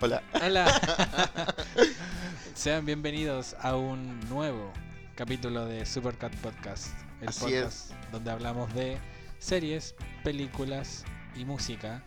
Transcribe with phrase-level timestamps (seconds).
[0.00, 0.22] Hola.
[0.44, 1.54] Hola.
[2.54, 4.70] Sean bienvenidos a un nuevo
[5.14, 6.88] capítulo de Supercat Podcast.
[7.22, 8.98] El Así podcast donde hablamos de
[9.38, 11.02] series, películas
[11.34, 12.02] y música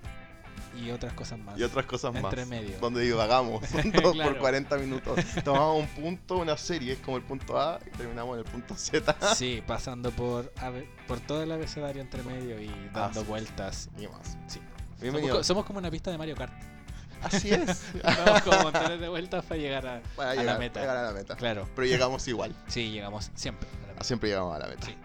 [0.77, 1.57] y otras cosas más.
[1.57, 2.25] Y otras cosas más.
[2.25, 2.77] Entre medio.
[2.79, 3.63] Donde divagamos.
[3.91, 4.33] Claro.
[4.33, 5.19] por 40 minutos.
[5.43, 8.75] Tomamos un punto, una serie, es como el punto A, y terminamos en el punto
[8.75, 9.15] Z.
[9.33, 10.51] Sí, pasando por,
[11.07, 13.27] por todo el abecedario entre medio y dando Así es.
[13.27, 13.89] vueltas.
[13.97, 14.37] Y más.
[14.47, 14.59] Sí.
[15.01, 15.43] Bienvenido.
[15.43, 16.53] somos como una pista de Mario Kart.
[17.23, 17.81] Así es.
[18.03, 20.79] Damos como montones de vueltas para llegar a, Para a llegar, la meta.
[20.79, 21.35] llegar a la meta.
[21.35, 21.67] Claro.
[21.75, 22.55] Pero llegamos igual.
[22.67, 23.67] Sí, llegamos siempre.
[23.69, 24.03] a la meta.
[24.03, 24.85] Siempre llegamos a la meta.
[24.87, 24.95] Sí.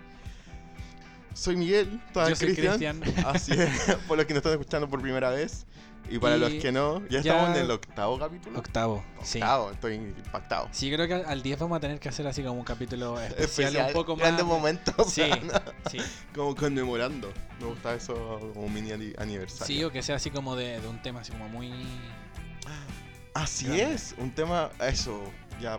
[1.34, 3.00] Soy Miguel, Yo soy Cristian.
[3.00, 3.26] Cristian.
[3.26, 5.66] Así es, por los que nos están escuchando por primera vez.
[6.10, 8.58] Y para Y los que no, ya, ya- estamos en el octavo capítulo.
[8.58, 9.04] Octavo.
[9.22, 9.38] Sí.
[9.38, 10.68] Octavo, estoy impactado.
[10.70, 13.18] Sí, creo que al- al 10 vamos a tener que hacer así como un capítulo
[13.20, 14.22] especial, Especial, un poco más.
[14.26, 14.94] grandes momentos.
[15.12, 15.22] Sí,
[15.90, 15.98] sí.
[16.34, 17.32] como conmemorando.
[17.58, 18.14] Me gusta eso
[18.54, 19.66] como un mini ani- aniversario.
[19.66, 21.72] Sí, o que sea así como de, de un tema así como muy.
[23.32, 23.94] Así grande.
[23.94, 25.20] es, un tema, eso,
[25.60, 25.78] ya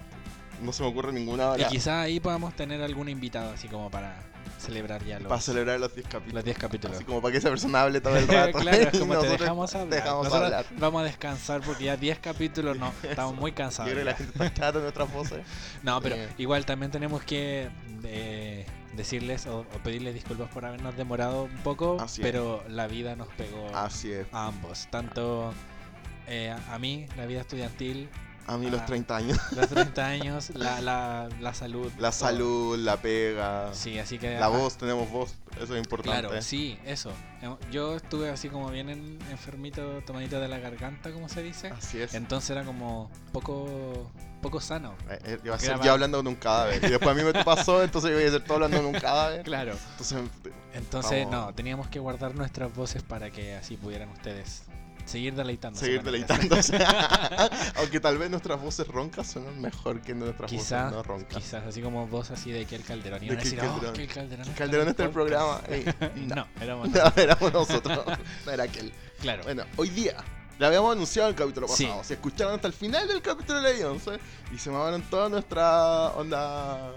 [0.62, 3.90] no se me ocurre ninguna hora Y quizá ahí podamos tener algún invitado así como
[3.90, 4.22] para
[4.66, 6.34] celebrar ya los, para celebrar los 10 capítulos.
[6.34, 6.96] los 10 capítulos.
[6.98, 8.60] Así como para que esa persona hable todo el rato.
[8.60, 9.90] claro, es como te dejamos hablar.
[9.90, 10.66] dejamos Nosotros hablar.
[10.78, 13.92] Vamos a descansar porque ya 10 capítulos no, estamos muy Yo cansados.
[13.92, 14.18] creo que la ya.
[14.18, 15.40] gente está chata de nuestras voces.
[15.84, 16.30] No, pero Eh.
[16.38, 17.70] igual también tenemos que
[18.04, 22.26] eh, decirles o, o pedirles disculpas por habernos demorado un poco, Así es.
[22.28, 24.28] pero la vida nos pegó Así es.
[24.32, 24.88] a ambos.
[24.90, 25.54] Tanto
[26.28, 28.10] eh, a mí, la vida estudiantil,
[28.48, 28.86] A mí los Ah.
[28.86, 29.38] 30 años.
[29.56, 31.92] los 30 años, la, la, la salud.
[31.98, 32.20] La todo.
[32.20, 34.38] salud, la pega, Sí, así que...
[34.40, 35.34] la ah, voz, tenemos voz.
[35.60, 36.28] Eso es importante.
[36.28, 37.12] Claro, sí, eso.
[37.42, 41.70] Eh, Yo estuve así como bien en- enfermito, tomadito de la garganta, como se dice.
[41.70, 42.14] Así es.
[42.14, 44.94] Entonces era como poco, poco sano.
[45.10, 46.84] Eh, iba a ser yo hablando con un cadáver.
[46.84, 49.00] Y después a mí me pasó, entonces yo iba a ser todo hablando con un
[49.02, 49.44] cadáver.
[49.44, 49.76] Claro.
[49.92, 50.20] Entonces,
[50.74, 51.48] Entonces, Vamos.
[51.48, 54.64] no, teníamos que guardar nuestras voces para que así pudieran ustedes
[55.06, 55.80] seguir deleitando.
[55.80, 56.78] seguir deleitándose.
[57.78, 61.38] Aunque tal vez nuestras voces roncas suenan mejor que nuestras Quizás, voces no roncas.
[61.44, 63.24] quizás, así como voz así de que el Calderón.
[63.24, 63.94] Y De decir, oh, Calderón.
[63.94, 64.42] que el Calderón.
[64.48, 65.62] está Calderón en está en el programa.
[65.70, 66.16] Ey, podcast".
[66.18, 68.06] no, éramos no, éramos nosotros.
[68.46, 68.92] No era aquel.
[69.22, 69.44] Claro.
[69.44, 70.16] Bueno, hoy día.
[70.58, 71.84] Le habíamos anunciado el capítulo Sí.
[71.86, 72.04] pasado.
[72.06, 74.20] Si escucharon hasta el final del capítulo de Beyoncé
[74.54, 76.94] y se mamaron toda nuestra onda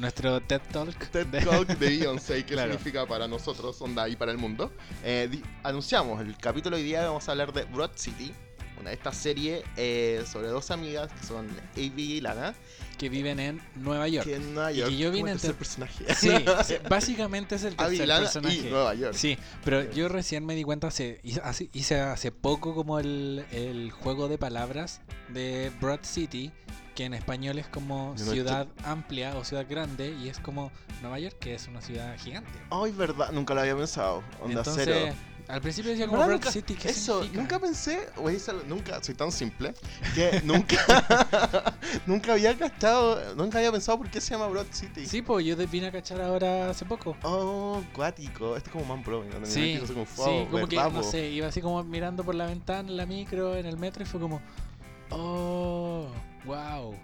[0.00, 0.96] Nuestro TED Talk.
[1.10, 2.72] TED de- Talk de Beyoncé, que Claro.
[2.72, 4.72] significa para nosotros, onda y para el mundo.
[5.04, 5.28] Eh,
[5.62, 8.32] anunciamos el capítulo de hoy día vamos a hablar de Broad City,
[8.80, 12.54] una de estas series eh, sobre dos amigas que son Avi y Lana,
[12.96, 14.26] que viven en Nueva York.
[14.26, 16.04] que en Nueva Y que York yo como vine el tercer personaje.
[16.16, 16.30] Sí,
[16.88, 18.56] básicamente es el y tercer Lana personaje.
[18.56, 19.14] y Nueva York.
[19.14, 21.20] Sí, pero yo recién me di cuenta, hace-
[21.74, 26.50] hice hace poco como el, el juego de palabras de Broad City,
[26.94, 30.70] que en español es como no ciudad amplia o ciudad grande, y es como
[31.02, 32.50] Nueva York, que es una ciudad gigante.
[32.70, 34.22] Ay, verdad, nunca lo había pensado.
[34.42, 35.14] Onda Entonces, cero.
[35.48, 36.24] al principio decía como.
[36.24, 37.40] Broad City, ¿qué Eso, significa?
[37.42, 39.74] nunca pensé, decirlo, nunca, soy tan simple,
[40.14, 40.76] que nunca,
[42.06, 45.06] nunca había cachado, nunca había pensado por qué se llama Broad City.
[45.06, 47.16] Sí, pues yo vine a cachar ahora hace poco.
[47.22, 49.46] Oh, cuático, esto es como Man Pro, ¿no?
[49.46, 52.34] Sí, Así como, sí, wow, como que, ¿verdad, no sé, iba así como mirando por
[52.34, 54.40] la ventana, en la micro, en el metro, y fue como,
[55.10, 56.08] oh,
[56.44, 56.94] wow.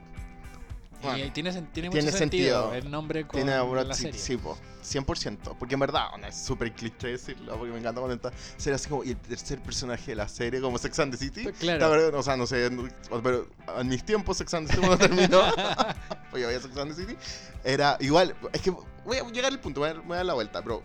[1.03, 2.75] Bueno, y tiene, tiene, tiene mucho sentido, sentido.
[2.75, 4.21] el nombre con Tiene a Broad la City, serie.
[4.21, 5.57] sí, po, 100%.
[5.59, 8.33] Porque en verdad, no, es súper cliché decirlo, porque me encanta comentar.
[8.57, 11.45] Ser así como, y el tercer personaje de la serie, como Sex and the City.
[11.61, 11.81] Claro.
[11.81, 12.71] La verdad, o sea, no sé,
[13.23, 13.47] pero
[13.79, 15.43] en mis tiempos Sex and the City cuando terminó,
[16.31, 17.17] pues yo veía Sex and the City,
[17.63, 20.35] era igual, es que voy a llegar al punto, voy a, voy a dar la
[20.35, 20.83] vuelta, bro.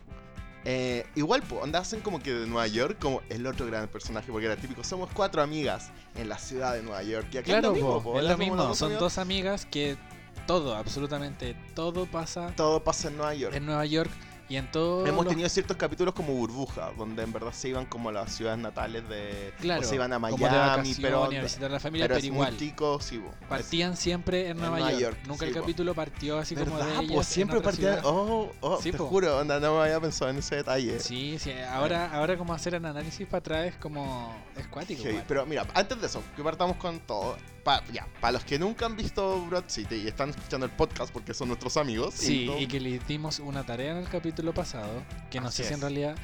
[0.64, 4.46] Eh, igual, onda hacen como que de Nueva York como el otro gran personaje, porque
[4.46, 7.28] era típico, somos cuatro amigas en la ciudad de Nueva York.
[7.32, 7.82] Y acá Claro, es
[8.24, 9.00] lo mismo, son amigos.
[9.00, 9.98] dos amigas que
[10.46, 13.56] todo, absolutamente todo pasa Todo pasa en Nueva York.
[13.56, 14.12] en Nueva York
[14.52, 14.70] y en.
[14.74, 18.34] Hemos los- tenido ciertos capítulos como burbuja, donde en verdad se iban como a las
[18.36, 19.54] ciudades natales de...
[19.60, 21.24] Claro, o se iban a Miami, pero...
[21.24, 22.56] a visitar a la familia, Pero igual.
[22.58, 23.16] tico, sí.
[23.42, 25.02] Es- Partían siempre en Nueva, Nueva York.
[25.02, 28.00] York, Nunca sí, el capítulo partió así como de ellas siempre partían...
[28.04, 29.08] Oh, oh, Sí, te po.
[29.08, 31.00] juro, onda, no me había pensado en ese detalle.
[31.00, 34.36] Sí, sí, ahora, ahora como hacer el análisis para atrás es como...
[34.58, 35.08] Es cuático.
[35.08, 35.24] Igual.
[35.28, 37.38] Pero mira, antes de eso, que partamos con todo.
[37.64, 41.14] Pa, ya, para los que nunca han visto Broad City y están escuchando el podcast
[41.14, 42.16] porque son nuestros amigos.
[42.16, 44.90] Sí, no- y que le dimos una tarea en el capítulo pasado,
[45.30, 46.16] que no Así sé si en realidad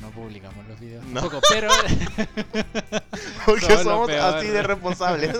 [0.00, 1.20] no publicamos los videos No.
[1.20, 1.68] tampoco, pero,
[3.46, 4.34] porque somos peor.
[4.36, 5.36] así de responsables.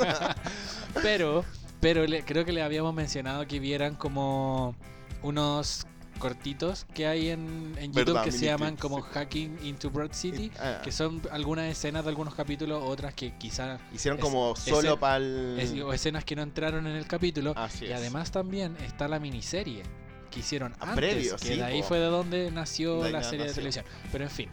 [1.03, 1.45] pero,
[1.81, 4.75] pero le- creo que le habíamos mencionado que vieran como
[5.23, 5.87] unos
[6.19, 9.05] cortitos que hay en, en YouTube Verdad, que se mini llaman clips, como sí.
[9.15, 13.79] Hacking into Broad City, Ah, que son algunas escenas de algunos capítulos, otras que quizá
[13.95, 15.83] Hicieron es- como ese- solo para el.
[15.83, 17.55] o escenas que no entraron en el capítulo.
[17.57, 17.95] Así Y es.
[17.97, 19.83] además también está la miniserie
[20.31, 21.89] que hicieron Ah, antes, previo, que sí, de ahí po.
[21.89, 23.85] fue de donde nació De la serie de televisión.
[24.13, 24.49] Pero en fin,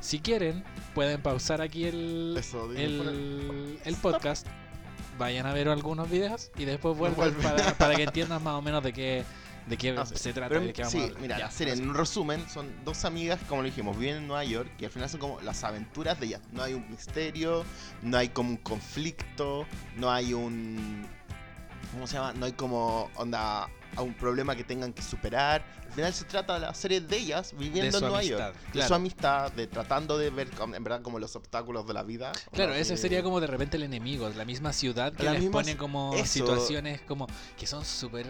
[0.00, 4.46] si quieren, pueden pausar aquí el, Eso, el, el podcast,
[5.18, 8.82] vayan a ver algunos videos y después vuelvan para, para que entiendan más o menos
[8.82, 9.24] de qué,
[9.66, 10.14] de qué sí.
[10.16, 10.48] se trata.
[10.48, 12.68] Pero, y de qué vamos sí, a mira, Ya, la serie, en un resumen, son
[12.84, 15.62] dos amigas, como lo dijimos, viven en Nueva York y al final son como las
[15.64, 16.40] aventuras de ellas.
[16.52, 17.64] No hay un misterio,
[18.02, 19.66] no hay como un conflicto,
[19.96, 21.06] no hay un.
[21.92, 22.32] ¿Cómo se llama?
[22.32, 25.62] No hay como onda a un problema que tengan que superar.
[25.86, 28.38] Al final se trata de la serie de ellas viviendo de en Nueva amistad.
[28.54, 28.56] York.
[28.72, 32.02] De su amistad, de tratando de ver como- en verdad como los obstáculos de la
[32.02, 32.32] vida.
[32.52, 35.50] Claro, ese que- sería como de repente el enemigo, la misma ciudad que Las les
[35.50, 36.24] pone como eso.
[36.26, 37.26] situaciones como
[37.58, 38.26] que son súper...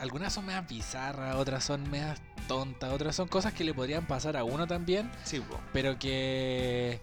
[0.00, 4.36] Algunas son más bizarras, otras son más tontas, otras son cosas que le podrían pasar
[4.36, 5.40] a uno también, Sí,
[5.72, 7.00] pero que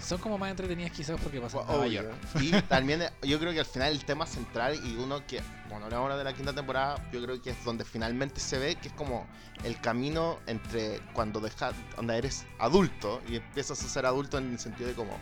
[0.00, 1.86] son como más entretenidas quizás porque pasan en Nueva.
[1.88, 2.12] York.
[2.40, 5.86] Y también eh, yo creo que al final el tema central y uno que, bueno,
[5.86, 8.94] hablamos de la quinta temporada, yo creo que es donde finalmente se ve que es
[8.94, 9.26] como
[9.64, 14.58] el camino entre cuando dejas, donde eres adulto y empiezas a ser adulto en el
[14.58, 15.16] sentido de como...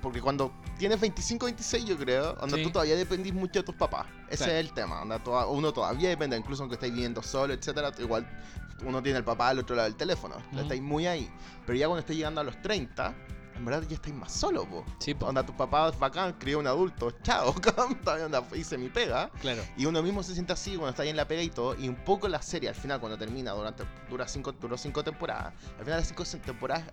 [0.00, 2.62] Porque cuando tienes 25, 26 yo creo, donde Sí.
[2.62, 4.06] tú todavía dependís mucho de tus papás.
[4.28, 4.52] Ese Claro.
[4.52, 8.24] es el tema, donde toda- uno todavía depende, incluso aunque estáis viviendo solo, etcétera, igual
[8.84, 10.60] uno tiene al papá al otro lado del teléfono, Ujú.
[10.60, 11.28] estáis muy ahí.
[11.66, 13.12] Pero ya cuando estáis llegando a los 30,
[13.58, 14.84] en verdad ya estáis más solo, po.
[14.98, 17.54] Sí, po, Onda, tu papá es bacán, crió un adulto, chao,
[18.24, 19.30] onda, hice mi pega.
[19.40, 19.62] claro.
[19.76, 21.74] Y uno mismo se siente así cuando está ahí en la pega y todo.
[21.78, 25.52] Y un poco la serie, al final, cuando termina, durante dura cinco, duró cinco temporadas,
[25.78, 26.84] al final las cinco temporadas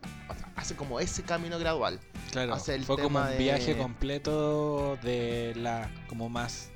[0.55, 1.99] hace como ese camino gradual.
[2.31, 6.69] Claro, hace el fue como tema un de- viaje completo de la como más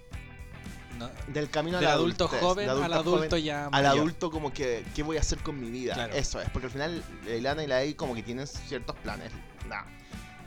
[0.97, 3.97] no, Del camino del al adulto joven de al adulto adulto joven ya al mayor.
[4.00, 5.94] adulto como que, ¿qué voy a hacer con mi vida?
[5.94, 6.13] Claro.
[6.13, 9.31] Eso es, porque al final la Ilana y la como que tienen ciertos planes.
[9.69, 9.99] Nah.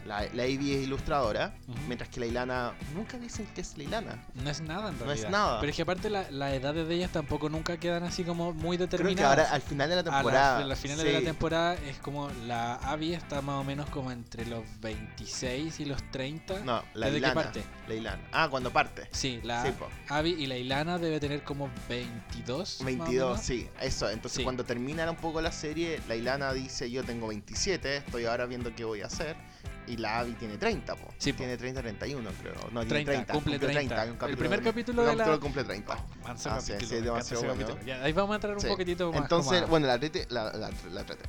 [0.07, 1.55] La, la Ivy es ilustradora,
[1.87, 4.25] mientras que la Ilana nunca dicen que es la Ilana.
[4.35, 5.61] No es nada en No es nada.
[5.61, 8.77] Pero es que aparte la, las edades de ellas tampoco nunca quedan así como muy
[8.77, 9.17] Creo determinadas.
[9.37, 10.59] que ahora al final de la temporada.
[10.59, 14.11] a la finales de la temporada es como la Abby está más o menos como
[14.11, 16.61] entre los 26 y los 30.
[16.61, 17.35] No, la ¿Desde qué Ilana.
[17.35, 17.63] parte?
[17.89, 18.23] La Ilana.
[18.33, 19.09] Ah, cuando parte.
[19.13, 19.71] Sí, la Sí.
[20.09, 22.59] Abby y la Ilana debe tener como 22.
[22.59, 23.41] más o 22, menos.
[23.47, 24.11] sí, eso.
[24.11, 24.43] Entonces Sí.
[24.43, 28.75] cuando termina un poco la serie, la Ilana dice yo tengo 27, estoy ahora viendo
[28.75, 29.37] qué voy a hacer.
[29.87, 31.12] Y la Abby tiene 30, po.
[31.19, 31.38] Sí, po.
[31.38, 32.55] Tiene 30, 31 creo.
[32.73, 33.32] No, 30, tiene 30.
[33.32, 34.00] cumple 30.
[34.00, 35.94] hay un El primer capítulo de la- capítulo cumple 30.
[35.94, 37.67] Oh, manso Ah, sí, capítulo, sí, me encanta demasiado ese bueno.
[37.67, 37.87] capítulo.
[37.87, 38.69] Ya, ahí vamos a entrar un Sí.
[38.69, 39.23] poquitito más.
[39.23, 39.99] Entonces, como bueno, la,
[40.31, 40.70] la,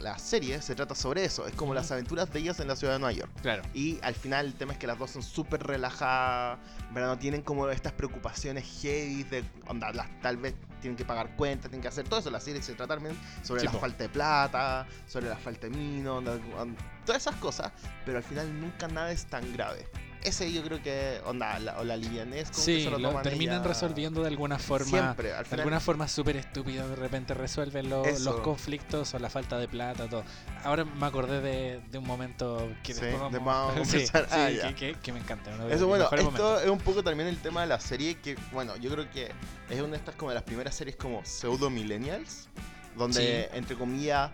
[0.01, 1.47] la- serie se trata sobre eso.
[1.47, 3.31] Es como las aventuras de ellas en la ciudad de Nueva York.
[3.41, 3.63] Claro.
[3.73, 6.59] Y al final el tema es que las dos son súper relajadas,
[6.91, 7.09] ¿verdad?
[7.09, 11.69] No tienen como estas preocupaciones heavy de, onda, las, tal vez tienen que pagar cuentas,
[11.71, 12.29] tienen que hacer todo eso.
[12.29, 13.79] La serie se trata también sobre Sí, la po.
[13.79, 17.71] falta de plata, sobre la falta de mino, onda, onda, todas esas cosas,
[18.05, 19.88] pero al final nunca nada es tan grave.
[20.23, 23.09] Ese yo creo que, onda, la, o la livianez, como que Sí, se lo lo
[23.21, 24.85] terminan ellas resolviendo de alguna forma.
[24.85, 25.59] Siempre, al De final.
[25.59, 30.07] alguna forma súper estúpida, de repente resuelven lo- los conflictos o la falta de plata,
[30.07, 30.23] todo.
[30.63, 34.05] Ahora me acordé de, de un momento que Sí, después vamos, sí.
[34.13, 35.51] Ah, sí, que, que- que me encanta.
[35.55, 36.63] uno de Eso bueno, esto momentos.
[36.63, 39.29] es un poco también el tema de la serie que, bueno, yo creo que
[39.69, 42.47] es una de estas como de las primeras series como pseudo millennials,
[42.95, 44.31] donde entre comillas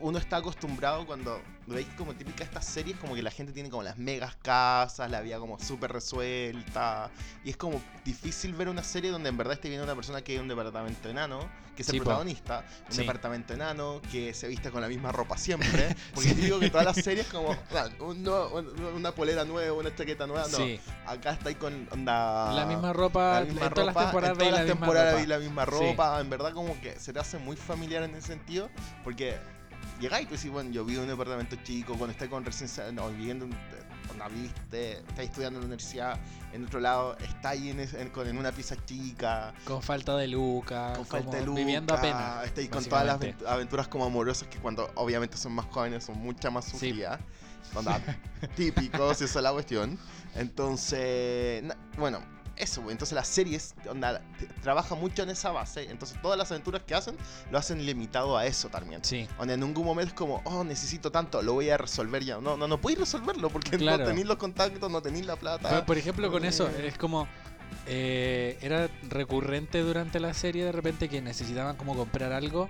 [0.00, 3.82] uno está acostumbrado cuando veis como típica estas series como que la gente tiene como
[3.82, 7.10] las megas casas, la vida como súper resuelta
[7.44, 10.36] y es como difícil ver una serie donde en verdad esté viendo una persona que
[10.36, 11.40] en un departamento enano,
[11.76, 12.98] que es Sí, el protagonista, un Sí.
[13.02, 16.86] departamento enano que se viste con la misma ropa siempre, porque te digo que todas
[16.86, 20.80] las series como ah, un nuevo- un- una polera nueva, una chaqueta nueva, no, Sí,
[21.06, 24.32] acá está ahí con onda la misma ropa, la misma en todas las ropa, temporadas
[24.32, 25.20] en todas las la misma temporadas ropa.
[25.20, 25.70] vi la misma Sí.
[25.70, 28.70] ropa, en verdad como que se te hace muy familiar en ese sentido,
[29.04, 29.36] porque
[30.00, 32.94] llegáis y pues sí, bueno, yo vivo en un departamento chico, cuando estáis con recién
[32.94, 33.56] no, viviendo en-
[34.06, 36.18] cuando viste, estáis estudiando en la universidad,
[36.52, 41.36] en otro lado, estáis en, en- una pieza chica, Con falta de Luca, con falta
[41.36, 42.44] de luz, viviendo apenas.
[42.46, 46.52] estáis con todas las aventuras como amorosas que cuando obviamente son más jóvenes son muchas
[46.52, 46.70] más Sí.
[46.72, 47.20] sufridas.
[47.74, 48.00] Onda,
[48.56, 49.98] típicos, esa es la cuestión.
[50.34, 52.20] Entonces, na- bueno,
[52.58, 52.92] eso, güey.
[52.92, 54.20] entonces las series onda,
[54.62, 55.90] trabaja mucho en esa base.
[55.90, 57.16] Entonces todas las aventuras que hacen
[57.50, 59.04] lo hacen limitado a eso también.
[59.04, 62.38] Sí, Donde en ningún momento es como, oh, necesito tanto, lo voy a resolver ya.
[62.40, 63.98] No, no, no podéis resolverlo porque Claro.
[63.98, 65.68] no tenéis los contactos, no tenéis la plata.
[65.68, 67.28] Por, por ejemplo, con eso, es como.
[67.86, 72.68] Eh, era recurrente durante la serie de repente que necesitaban como comprar algo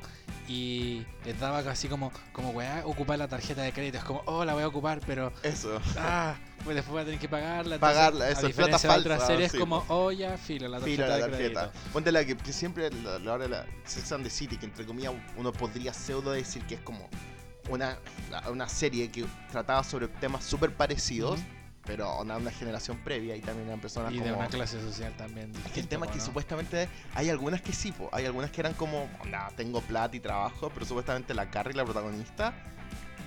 [0.48, 3.98] y les daba casi como, como weá, ocupar la tarjeta de crédito.
[3.98, 5.80] Es como, oh, la voy a ocupar, pero Eso.
[5.98, 7.74] ah, pues después voy a tener que pagarla.
[7.74, 9.94] entonces, Pagarla, eso, a es plata diferencia de otras series sí, como, po.
[9.94, 11.60] oh, ya, filo, la tarjeta Filo la de tarjeta.
[11.70, 11.90] crédito.
[11.92, 14.86] Ponte la que, siempre la, la hora de la Sex and the City, que entre
[14.86, 17.08] comillas uno podría pseudo decir que es como
[17.68, 17.98] una,
[18.50, 21.40] una serie que trataba sobre temas súper parecidos.
[21.88, 24.26] Pero una, una generación previa y también eran personas Y como...
[24.28, 25.50] de una clase social también.
[25.66, 28.60] Es que el tema es que supuestamente hay algunas que sí, po, hay algunas que
[28.60, 32.52] eran como, onda, tengo plata y trabajo, pero supuestamente la Carrie, la protagonista,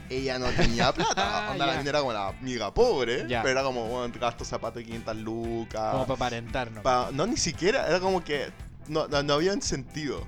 [0.09, 1.49] ella no tenía plata.
[1.51, 1.77] Onda, la ya.
[1.79, 5.91] mina era como la amiga pobre, pero era como, bueno, gasto zapatos de 500 lucas.
[5.93, 6.83] Como para aparentarnos.
[6.83, 8.51] Pa- no, ni siquiera, era como que
[8.87, 10.25] no, no, no había un sentido.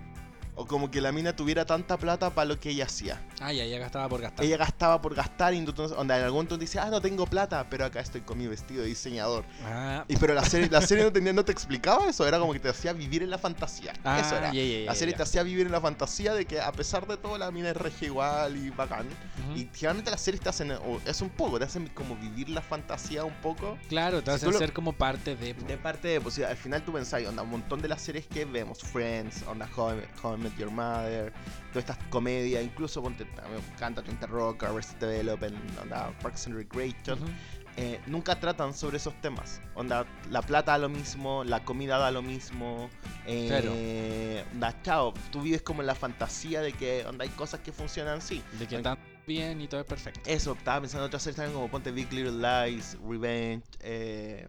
[0.56, 3.20] O como que la mina tuviera tanta plata para lo que ella hacía.
[3.40, 4.46] Ah, ya, ya gastaba por gastar.
[4.46, 7.66] Ella gastaba por gastar y entonces, onda, en algún momento dice, ah, no tengo plata,
[7.70, 9.44] pero acá estoy con mi vestido de diseñador.
[9.66, 12.54] Ah, Y pero la serie, la serie no, tenía, no te explicaba eso, era como
[12.54, 13.94] que te hacía vivir en la fantasía.
[14.04, 14.54] ah, eso era.
[14.54, 17.18] ya, ya, La serie te hacía vivir en la fantasía de que a pesar de
[17.18, 19.08] todo la mina es regia igual y bacán.
[19.08, 19.58] Ujú.
[19.58, 22.62] Y generalmente las series te hacen, o es un poco, te hacen como vivir la
[22.62, 23.78] fantasía un poco.
[23.90, 25.54] Claro, te Si hacen lo- ser como parte de.
[25.54, 28.46] De parte de, pues al final tú pensás, onda, un montón de las series que
[28.46, 31.34] vemos, Friends, onda, How I Met Your Mother,
[31.72, 36.56] todas estas comedias, incluso ponte, mí me encanta Twin Rock, Arrested Development, onda, Parks and
[36.56, 37.32] Recreation, Ujú.
[37.78, 39.62] eh, nunca tratan sobre esos temas.
[39.76, 42.90] Onda, la plata da lo mismo, la comida da lo mismo.
[43.26, 47.72] Eh, onda, chao, tú vives como en la fantasía de que onda, hay cosas que
[47.72, 48.44] funcionan así.
[48.60, 50.22] De que tan bien y todo es perfecto.
[50.26, 52.32] Eso, estaba pensando en otras series también como Ponte Big Little
[52.68, 54.48] Lies, Revenge, eh,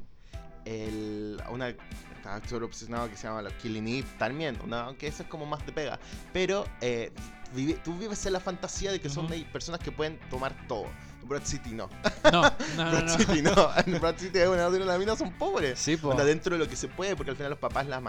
[0.64, 5.24] el, una estaba súper obsesionado que se llama la Killing Eve también, una, aunque esa
[5.24, 5.98] es como más de pega.
[6.32, 7.12] Pero eh,
[7.54, 9.34] vive- tú vives en la fantasía de que son Ujú.
[9.34, 10.86] hay personas que pueden tomar todo.
[11.22, 11.88] Broad City no.
[12.30, 12.42] No,
[12.76, 12.90] no.
[12.90, 13.16] Broad no.
[13.18, 13.70] City no.
[13.86, 15.78] En Broad City es una de las minas son pobres.
[15.78, 16.12] Sí, po.
[16.14, 18.02] Dentro de lo que se puede, porque al final los papás las,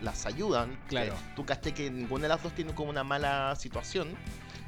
[0.00, 0.78] las ayudan.
[0.86, 1.14] Claro.
[1.14, 4.16] Eh, tú caché que ninguna de las dos tiene como una mala situación.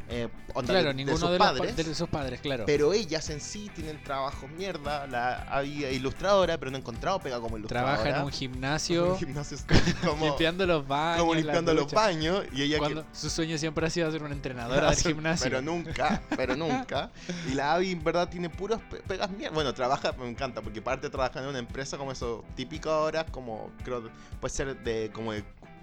[0.08, 1.96] Eh, onda, Claro, de- de ninguno sus de, padres.
[1.96, 2.64] sus padres, claro.
[2.64, 5.06] Pero ellas en sí tienen trabajos mierda.
[5.08, 7.94] La había ilustradora, pero no he encontrado pega como ilustradora.
[7.96, 9.58] Trabaja en un gimnasio, un gimnasio
[10.04, 11.20] como, limpiando los baños.
[11.20, 12.44] como limpiando los baños.
[12.52, 13.08] Y ella Cuando que.
[13.18, 15.44] su sueño siempre ha sido ser una entrenadora del gimnasio.
[15.44, 17.10] Pero nunca, pero nunca.
[17.50, 19.54] Y la Abby en verdad tiene puros pe- pegas mierda.
[19.54, 23.72] Bueno, trabaja, me encanta, porque parte trabaja en una empresa como eso, típico ahora, como
[23.84, 24.08] creo
[24.40, 25.42] puede ser de como de,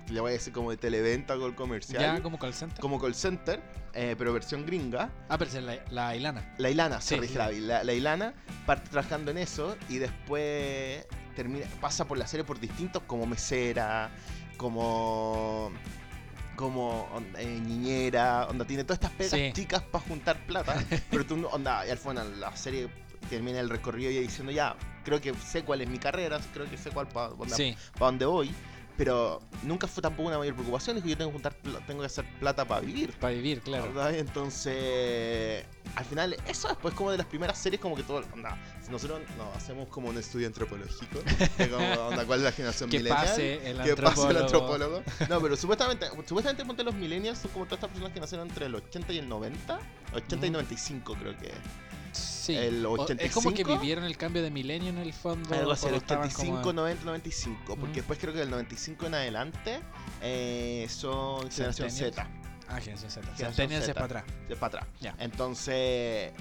[0.10, 2.02] le voy a decir como de televenta o comercial.
[2.18, 2.80] ya como call center.
[2.82, 3.62] como call center,
[3.94, 5.10] eh, pero versión gringa.
[5.30, 6.54] Ah, pero es la, la Ilana.
[6.58, 7.38] La Ilana, Sí, corrige sí.
[7.40, 8.34] la, la, la Ilana
[8.66, 11.06] parte trabajando en eso y después
[11.36, 14.10] termina, pasa por la serie por distintos como mesera,
[14.58, 15.72] como
[16.56, 19.52] como eh, niñera, onda tiene todas estas pegas Sí.
[19.54, 20.76] chicas para juntar plata,
[21.10, 22.88] pero tú onda y al final la serie
[23.30, 26.78] termina el recorrido y diciendo ya, creo que sé cuál es mi carrera, creo que
[26.78, 28.52] sé cuál para Sí, dónde voy,
[28.98, 31.54] pero nunca fue tampoco una mayor preocupación, que yo tengo que juntar
[31.88, 33.14] tengo que hacer plata para vivir.
[33.20, 33.86] para vivir, claro.
[33.86, 34.14] ¿verdad?
[34.16, 38.92] Entonces, al final, eso después como de las primeras series, como que todo, onda, si
[38.92, 41.20] nosotros no, hacemos como un estudio antropológico,
[41.58, 45.02] de como, onda, cuál es la generación Que millennial, pase el que pase el antropólogo.
[45.30, 48.68] No, pero supuestamente, supuestamente ponte los millennials son como todas estas personas que nacieron entre
[48.68, 49.80] el 80 y el 90,
[50.14, 50.54] 80 y Ujú.
[50.54, 51.52] 95 creo que.
[52.14, 52.56] Sí.
[52.56, 53.80] el O- Es como que 85.
[53.80, 55.54] vivieron el cambio de milenio en el fondo.
[55.56, 57.94] Algo así, el cuando estaban 85, como- 90, 95, porque Ujú.
[57.96, 59.80] después creo que del 95 en adelante
[60.22, 61.90] eh, son generación.
[61.92, 62.28] Z.
[62.70, 63.22] Ah, generación Z.
[63.36, 63.94] Generación es Z.
[63.94, 64.24] para atrás.
[64.48, 64.88] de para atrás.
[65.02, 65.16] Ya.
[65.20, 66.32] Entonces,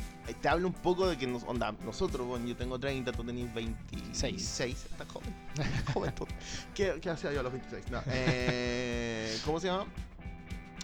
[0.41, 3.53] te hablo un poco de que nos, onda, nosotros, bueno, yo tengo 30, tú tenés
[3.53, 4.43] 26.
[4.43, 4.87] Seis.
[4.91, 5.35] Estás joven.
[5.95, 6.27] joven tú.
[6.75, 7.91] ¿Qué, ¿Qué hacía yo a los 26?
[7.91, 9.87] No, eh, ¿Cómo se llama?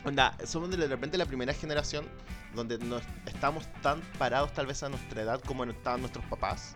[0.04, 2.06] Onda, somos de repente la primera generación
[2.54, 6.74] donde no estamos tan parados tal vez a nuestra edad como estaban nuestros papás.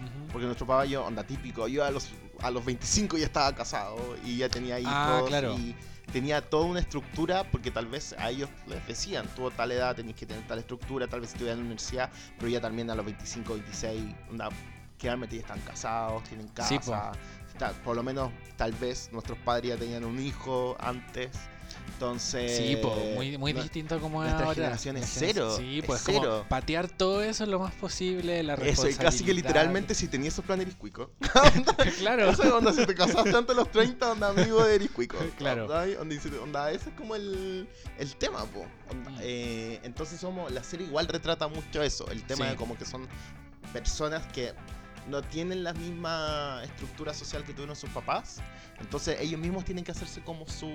[0.00, 0.28] Ujú.
[0.32, 2.10] Porque nuestro papá, yo, onda típico, yo a los,
[2.42, 5.54] a los 25 ya estaba casado y ya tenía hijos Ah, claro.
[5.58, 5.74] y
[6.12, 9.94] tenía toda una estructura porque tal vez a ellos les decían, tú a tal edad
[9.94, 12.94] tenías que tener tal estructura, tal vez estudiar en la universidad, pero ya también a
[12.94, 14.48] los 25, 26, onda,
[14.98, 19.76] generalmente ya están casados, tienen casa, Sí, por lo menos tal vez nuestros padres ya
[19.76, 21.30] tenían un hijo antes,
[21.88, 22.56] entonces...
[22.56, 24.54] Sí, pues, muy, muy no- distinto como es ahora.
[24.54, 26.20] generación es cero, Sí, es pues cero.
[26.38, 30.34] como patear todo eso lo más posible, la Eso, y casi que literalmente si tenías
[30.34, 31.10] esos planes eres cuico.
[31.98, 32.30] claro.
[32.30, 35.16] Eso es onda, si te casaste antes de los 30, onda amigo de Eriscuico.
[35.38, 35.64] Claro.
[35.64, 38.66] Onda, onda, dice- onda, ese es como el, el tema, po.
[38.90, 39.18] Onda, Mm.
[39.20, 42.50] eh, entonces somos, la serie igual retrata mucho eso, el tema Sí.
[42.52, 43.06] de como que son
[43.72, 44.52] personas que
[45.08, 48.40] no tienen la misma estructura social que tuvieron sus papás.
[48.80, 50.68] Entonces ellos mismos tienen que hacerse como su...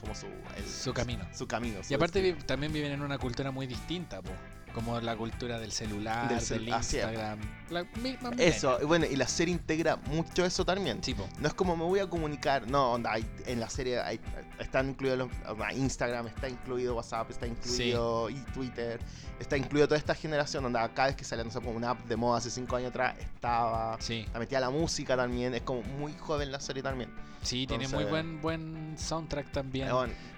[0.00, 0.26] como su...
[0.56, 1.26] el- Su camino.
[1.34, 1.78] Su camino.
[1.80, 2.38] Y su aparte destino.
[2.40, 4.30] vi- también viven en una cultura muy distinta, po.
[4.78, 6.94] Como la cultura del celular, Del del, cel- es.
[6.94, 7.38] Instagram.
[7.70, 11.00] La misma Eso, bueno, y la serie integra mucho eso también.
[11.00, 14.20] Tipo, No es como me voy a comunicar, no, onda, hay- en la serie hay-
[14.60, 15.28] están incluidos los,
[15.76, 19.00] Instagram, está incluido WhatsApp, está incluido y Twitter,
[19.40, 22.04] está incluido toda esta generación, onda, cada vez que sale, no sé, como una app
[22.06, 25.82] de moda hace cinco años atrás, estaba, sí, está metida la música también, es como
[25.82, 27.10] muy joven la serie también.
[27.42, 29.88] sí, tiene muy buen buen soundtrack también.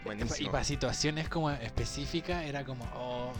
[0.05, 3.33] Bueno, y para situaciones como específicas era como, oh,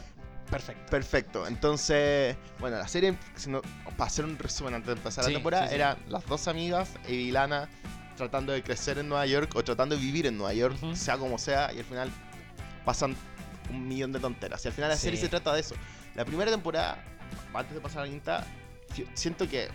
[0.51, 0.91] perfecto.
[0.91, 3.63] Perfecto, entonces, bueno, la serie, si no-
[3.97, 5.75] para hacer un resumen antes de empezar Sí, la temporada, sí, sí.
[5.77, 7.69] eran las dos amigas, Evie y Lana,
[8.17, 11.39] tratando de crecer en Nueva York o tratando de vivir en Nueva York, sea como
[11.39, 12.11] sea, y al final
[12.85, 13.17] pasan
[13.71, 14.65] un millón de tonteras.
[14.65, 15.75] Y al final la serie se trata de eso.
[16.15, 17.03] La primera temporada,
[17.55, 18.45] antes de pasar a la quinta,
[18.95, 19.69] si- siento que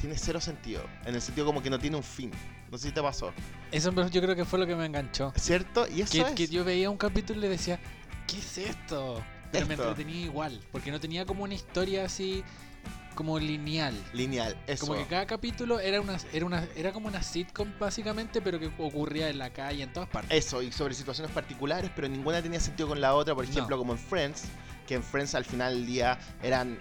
[0.00, 0.82] tiene cero sentido.
[1.04, 2.30] En el sentido como que no tiene un fin.
[2.70, 3.32] No sé si te pasó.
[3.70, 5.32] Eso yo creo que fue lo que me enganchó.
[5.36, 5.86] ¿Cierto?
[5.86, 6.30] Y eso Que, es...
[6.32, 7.78] que yo veía un capítulo y le decía,
[8.26, 9.22] ¿qué es esto?
[9.54, 12.42] Pero me entretenía igual, porque no tenía como una historia así
[13.14, 13.94] como lineal.
[14.12, 14.56] lineal.
[14.66, 14.86] Eso.
[14.86, 18.70] Como que cada capítulo era una, era una era como una sitcom básicamente, pero que
[18.78, 20.36] ocurría en la calle, en todas partes.
[20.36, 23.34] Eso, y sobre situaciones particulares, pero ninguna tenía sentido con la otra.
[23.34, 23.50] Por No.
[23.50, 24.44] ejemplo, como en Friends,
[24.86, 26.76] que en Friends al final del día eran.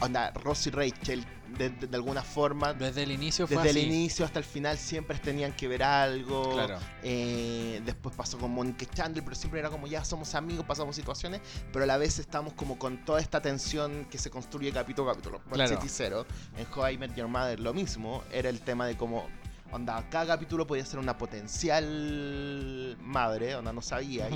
[0.00, 1.24] Onda, Ross y Rachel,
[1.62, 2.72] de, de- de alguna forma.
[2.74, 6.52] Desde el inicio fue Desde el inicio hasta el final siempre tenían que ver algo.
[6.52, 6.78] Claro.
[7.02, 11.40] Eh, después pasó con Monica Chandler, pero siempre era como ya somos amigos, pasamos situaciones,
[11.72, 15.14] pero a la vez estamos como con toda esta tensión que se construye capítulo a
[15.14, 15.40] capítulo.
[15.46, 15.76] Broad Claro.
[15.80, 16.26] City Zero,
[16.56, 19.26] en How I Met Your Mother lo mismo, era el tema de cómo,
[19.70, 24.28] onda, cada capítulo podía ser una potencial madre, onda, no sabía.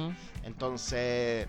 [0.44, 1.46] Entonces...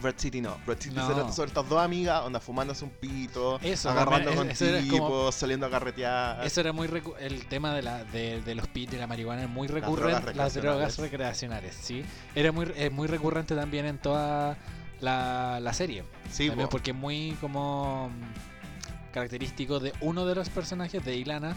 [0.00, 1.32] Broad City no, Broad City No.
[1.32, 5.70] sobre estas dos amigas, onda fumándose un pito, Eso, agarrando con tipos, como- saliendo a
[5.70, 6.44] carretear.
[6.44, 9.44] Eso era muy recu- el tema de, la, de, de los pits y la marihuana
[9.44, 10.34] es muy recurrente.
[10.34, 11.76] Las drogas recreacionales.
[11.80, 12.04] sí.
[12.34, 14.56] Era muy, es muy recurrente también en toda
[15.00, 16.04] la, la serie.
[16.30, 16.72] Sí, También po.
[16.72, 21.54] porque es muy como mm, característico de uno de los personajes de Ilana,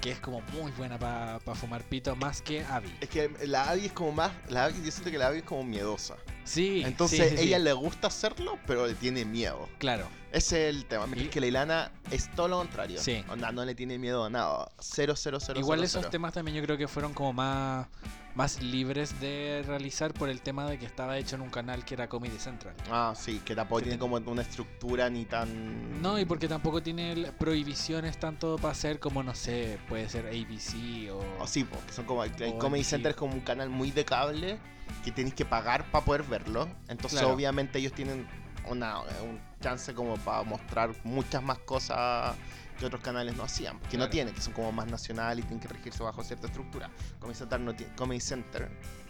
[0.00, 2.92] que es como muy buena para fumar pito, más que Abby.
[3.00, 4.32] Es que la Abby es como más.
[4.48, 6.16] La Abby, yo siento que la Abby es como miedosa.
[6.46, 7.48] Sí, Entonces sí, sí, sí.
[7.48, 9.68] ella le gusta hacerlo, pero le tiene miedo.
[9.78, 11.06] Claro, Ese es el tema.
[11.06, 13.00] Mientras que la Ilana es todo lo contrario.
[13.00, 13.24] Sí.
[13.28, 14.70] Onda, no le tiene miedo a nada.
[14.78, 15.58] Cero, cero, cero.
[15.58, 16.10] igual cero, esos cero.
[16.10, 17.88] temas también yo creo que fueron como más,
[18.36, 21.94] más libres de realizar por el tema de que estaba hecho en un canal que
[21.94, 22.74] era Comedy Central.
[22.90, 26.00] Ah, sí, que tampoco Que tiene como una estructura ni tan.
[26.00, 31.10] No, y porque tampoco tiene prohibiciones tanto para hacer como, no sé, puede ser ABC
[31.12, 31.42] o...
[31.42, 32.22] O sí, porque son como.
[32.22, 32.88] El Comedy NBC.
[32.88, 34.58] Center es como un canal muy de cable
[35.04, 36.68] que tenéis que pagar para poder verlo.
[36.88, 37.34] Entonces, Claro.
[37.34, 38.26] obviamente, ellos tienen
[38.68, 42.34] una, un chance como para mostrar muchas más cosas
[42.78, 43.78] que otros canales no hacían.
[43.80, 44.10] Que no Claro.
[44.10, 46.90] tienen, que son como más nacionales y tienen que regirse bajo cierta estructura.
[47.20, 47.94] Comedy Center no tiene.
[47.94, 48.68] Comedy Center.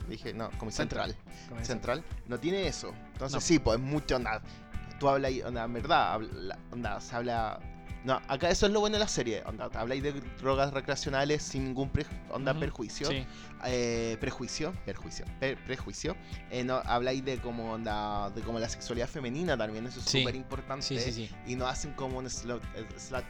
[0.08, 1.10] Dije, no, Comedy Central.
[1.16, 1.48] Central.
[1.48, 2.04] Comedy Central.
[2.28, 2.94] No tiene eso.
[3.14, 3.40] Entonces, No.
[3.40, 4.40] sí, pues es mucho onda.
[5.00, 7.58] Tú hablas onda, en verdad, habla- onda, se habla.
[8.06, 9.42] No, acá eso es lo bueno de la serie.
[9.46, 13.26] Onda, habláis de drogas recreacionales sin ningún pre- onda Ujú, perjuicio Sí,
[13.64, 16.14] eh, prejuicio, perjuicio, per- prejuicio.
[16.52, 20.36] Eh, no, habláis de como onda, de como la sexualidad femenina también, eso es súper
[20.36, 20.86] importante.
[20.86, 21.30] sí, sí, sí.
[21.48, 22.86] Y no hacen como un slut, eh,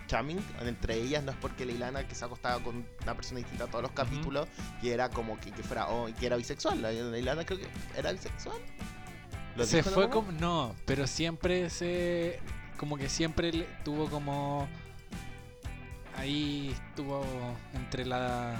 [0.08, 3.80] shaming entre ellas, no es porque Leilana que se acostaba con una persona distinta todos
[3.82, 4.46] los capítulos,
[4.82, 6.82] que era como que, que fuera, oh, que era bisexual.
[6.82, 8.58] La- Leilana creo que era bisexual.
[9.56, 10.32] ¿Lo Se fue como...
[10.32, 12.40] No, pero siempre se...
[12.76, 13.52] Como que siempre
[13.84, 14.68] tuvo como...
[16.16, 17.24] Ahí estuvo
[17.74, 18.56] entre la...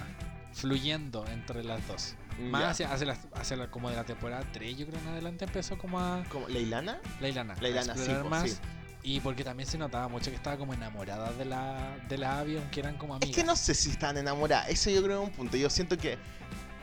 [0.52, 2.14] Fluyendo entre las dos.
[2.38, 2.50] momento?
[2.52, 2.70] Más Ya.
[2.70, 5.76] hacia, hacia la, hacia la- como de la temporada 3, yo creo en adelante empezó
[5.76, 6.22] como a...
[6.30, 6.98] ¿Como ¿Leilana?
[7.20, 7.54] La Ilana.
[7.54, 8.60] a Leilana, sí, más.
[9.02, 12.56] Y porque también se notaba mucho que estaba como enamorada de la, de la Abby,
[12.56, 13.36] aunque eran como Es amigas.
[13.36, 14.68] que no sé si estaban enamoradas.
[14.68, 15.56] Eso yo creo que es un punto.
[15.58, 16.18] Yo siento que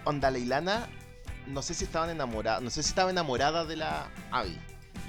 [0.06, 0.88] Onda Leilana,
[1.48, 4.58] no sé si estaban enamoradas, no sé si estaba enamorada de la Abby.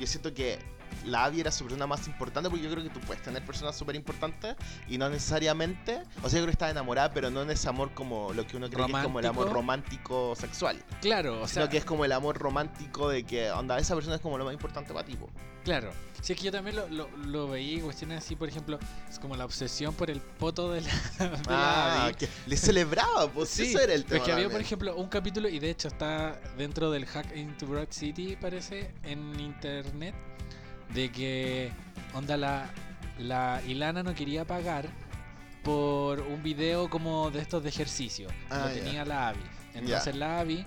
[0.01, 0.59] Yo siento que
[1.05, 3.77] la Abby era su persona más importante porque yo creo que tú puedes tener personas
[3.77, 4.57] súper importantes
[4.89, 7.93] y no necesariamente, o sea, yo creo que estaba enamorada, pero no en ese amor
[7.95, 10.35] como lo que uno cree que es como el amor Romántico.
[10.37, 13.95] sexual, Claro, o sea, sino que es como el amor romántico de que, onda, esa
[13.95, 15.17] persona es como lo más importante para ti.
[15.17, 15.29] po.
[15.65, 15.91] claro.
[16.23, 18.79] Si es que yo también lo, lo, lo veía, cuestiones así, por ejemplo,
[19.11, 23.51] es como la obsesión por el poto de la, de Ah, que le celebraba, pues
[23.51, 24.17] Sí, eso era el tema.
[24.17, 27.67] es que había, por ejemplo, un capítulo, y de hecho está dentro del Hack into
[27.67, 30.15] Broad City, parece, en internet,
[30.95, 31.73] de que,
[32.15, 32.71] onda, la,
[33.19, 34.87] la Ilana no quería pagar
[35.63, 38.29] por un video como de estos de ejercicio.
[38.51, 39.41] Ah, lo tenía la Abby.
[39.75, 40.65] Entonces la Abby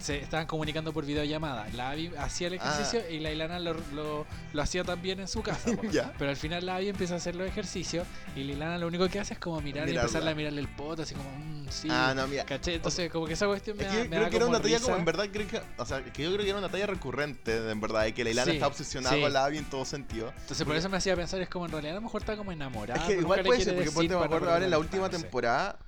[0.00, 1.66] se estaban comunicando por videollamada.
[1.74, 5.42] La Abby hacía el ejercicio y la Ilana lo, lo, lo hacía también en su
[5.42, 5.70] casa.
[6.00, 6.12] Ah.
[6.18, 9.08] Pero al final la Abby empieza a hacer los ejercicios y la Ilana lo único
[9.08, 11.88] que hace es como mirar y empezarle a mirarle el poto, así como, mmm, sí.
[11.90, 12.44] Ah, no, mira.
[12.44, 12.74] ¿Caché?
[12.76, 14.60] Entonces, como que esa cuestión me, Es da, que me creo da que era una
[14.62, 16.86] talla como en verdad creo que, o sea, que yo creo que era una talla
[16.86, 19.20] recurrente, en verdad, de que Leilana Sí, está obsesionada sí.
[19.20, 20.32] con la Abby en todo sentido.
[20.40, 22.52] Entonces, por eso me hacía pensar, es como en realidad a lo mejor está como
[22.52, 23.00] enamorada.
[23.00, 25.78] es que igual puede ser, porque ponte, me acuerdo ahora en la última temporada,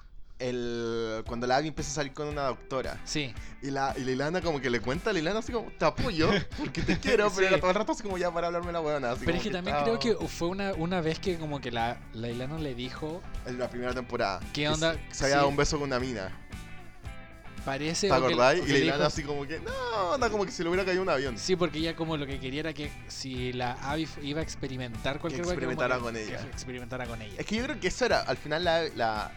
[0.49, 2.99] el, cuando la Abby empieza a salir con una doctora.
[3.05, 6.29] Sí, Y la y Leilana como que le cuenta a Leilana así como, te apoyo,
[6.59, 9.13] porque te quiero, pero era todo el rato así como ya para hablarme la buena.
[9.13, 11.71] Así pero es que también estaba- creo que fue una, una vez que como que
[11.71, 14.41] la, la Ilana le dijo, En la primera temporada.
[14.53, 14.95] ¿Qué que onda?
[15.11, 16.37] se- Se había dado un beso con una mina.
[17.65, 18.09] parece...
[18.09, 18.63] ¿Te que- acordáis?
[18.63, 20.85] Y que le Leilana dijo- así como que, no, anda como que se le hubiera
[20.85, 21.39] caído un avión.
[21.39, 25.21] Sí, porque ella como lo que quería era que si la Abby iba a experimentar
[25.21, 26.41] cualquier cosa, experimentara que- con que ella.
[26.51, 27.35] experimentara con ella.
[27.39, 29.31] Es que yo creo que eso era, al final la, la,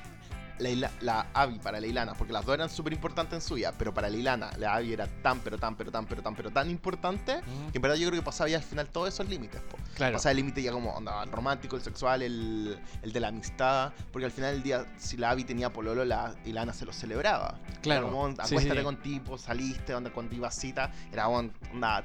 [0.59, 3.73] la, la Abby para la Ilana, porque las dos eran súper importantes en su vida,
[3.77, 6.49] pero para la Ilana, la Abby era tan, pero tan, pero tan, pero tan, pero
[6.51, 7.41] tan importante,
[7.71, 9.77] que en verdad yo creo que pasaba ya al final todos esos límites, po.
[9.95, 10.13] Claro.
[10.13, 13.91] Pasaba el límite ya como onda, el romántico, el sexual, el, el de la amistad,
[14.11, 17.55] porque al final del día, si la Abby tenía pololo, la Ilana se lo celebraba.
[17.81, 18.05] Claro.
[18.05, 18.85] Como, onda, Sí, acuéstate sí.
[18.85, 21.53] con tipo, saliste, onda, cuando ibas a cita, era onda,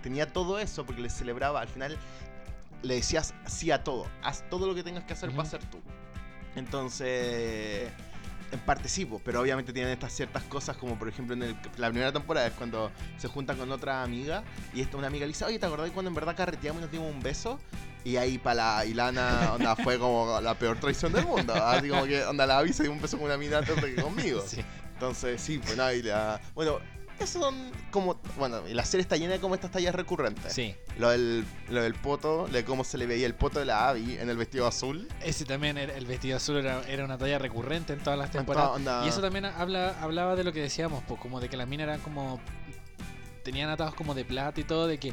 [0.02, 1.96] tenía todo eso porque le celebraba, al final
[2.82, 5.36] le decías sí a todo, haz todo lo que tengas que hacer Ujú.
[5.36, 5.78] para ser tú.
[6.56, 7.90] Entonces,
[8.52, 11.88] en parte sí, pero obviamente tienen estas ciertas cosas, como por ejemplo en el- la
[11.88, 14.42] primera temporada es cuando se juntan con otra amiga
[14.74, 16.92] y esta una amiga le dice, oye, ¿te acordás cuando en verdad carreteamos y nos
[16.92, 17.58] dimos un beso?
[18.04, 21.52] Y ahí para la Ilana, onda, fue como la peor traición del mundo.
[21.54, 24.02] Así como que, onda, la se dio un beso con una mina antes de que
[24.02, 24.42] conmigo.
[24.46, 24.64] Sí.
[24.94, 26.40] Entonces, sí, pues nada, y la...
[26.54, 26.78] Bueno,
[27.20, 28.20] esos son como...
[28.38, 30.52] Bueno, la serie está llena de como estas tallas recurrentes.
[30.52, 30.74] Sí.
[30.98, 34.16] Lo del, lo del poto, de cómo se le veía el poto de la Abby
[34.18, 35.09] en el vestido azul.
[35.22, 38.70] Ese también, el vestido azul era, era una talla recurrente en todas las temporadas.
[38.76, 41.68] onda- Y eso también habla, hablaba de lo que decíamos, pues como de que las
[41.68, 42.40] minas eran como.
[43.44, 45.12] tenían atados como de plata y todo, de que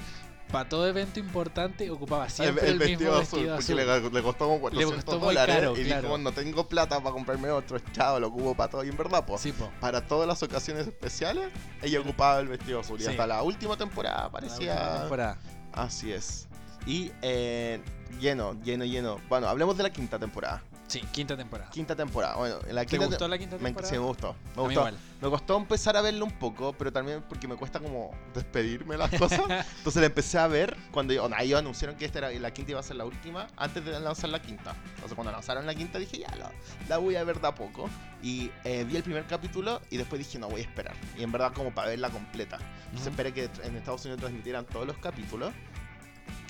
[0.52, 4.12] para todo evento importante ocupaba siempre el el, mismo vestido azul, vestido porque azul.
[4.12, 6.02] Le, le costó como 400 costó muy dólares caro, y claro.
[6.02, 8.84] dijo, no tengo plata para comprarme otro, chao, lo ocupo para todo.
[8.84, 9.70] Y en verdad, pues, Sí, po.
[9.80, 11.50] para todas las ocasiones especiales,
[11.82, 13.02] ella ocupaba el vestido azul.
[13.02, 14.74] Y hasta la última temporada La parecía...
[14.74, 15.38] última temporada.
[15.74, 16.48] Así es.
[16.86, 17.82] Y eh,
[18.20, 19.20] lleno, lleno, lleno.
[19.28, 20.64] Bueno, hablemos de la quinta temporada.
[20.88, 21.70] Sí, quinta temporada.
[21.70, 22.36] Quinta temporada.
[22.38, 23.94] Bueno, en la ¿Te quinta gustó la quinta me, temporada?
[23.94, 24.36] sí, me gustó.
[24.56, 24.72] Me gustó.
[24.72, 24.98] igual.
[25.22, 29.00] Me costó empezar a verlo un poco, pero también porque me cuesta como despedirme de
[29.00, 29.42] las cosas.
[29.78, 32.72] Entonces la empecé a ver cuando yo- ahí ellos anunciaron que esta era, la quinta
[32.72, 34.76] iba a ser la última antes de lanzar la quinta.
[34.96, 36.52] Entonces cuando lanzaron la quinta dije, ya, la,
[36.88, 37.90] la voy a ver de a poco.
[38.24, 40.96] Y eh, vi el primer capítulo y después dije, no, voy a esperar.
[41.18, 42.58] Y en verdad como para verla completa.
[42.86, 43.10] Entonces Ujú.
[43.10, 45.52] esperé que en Estados Unidos transmitieran todos los capítulos,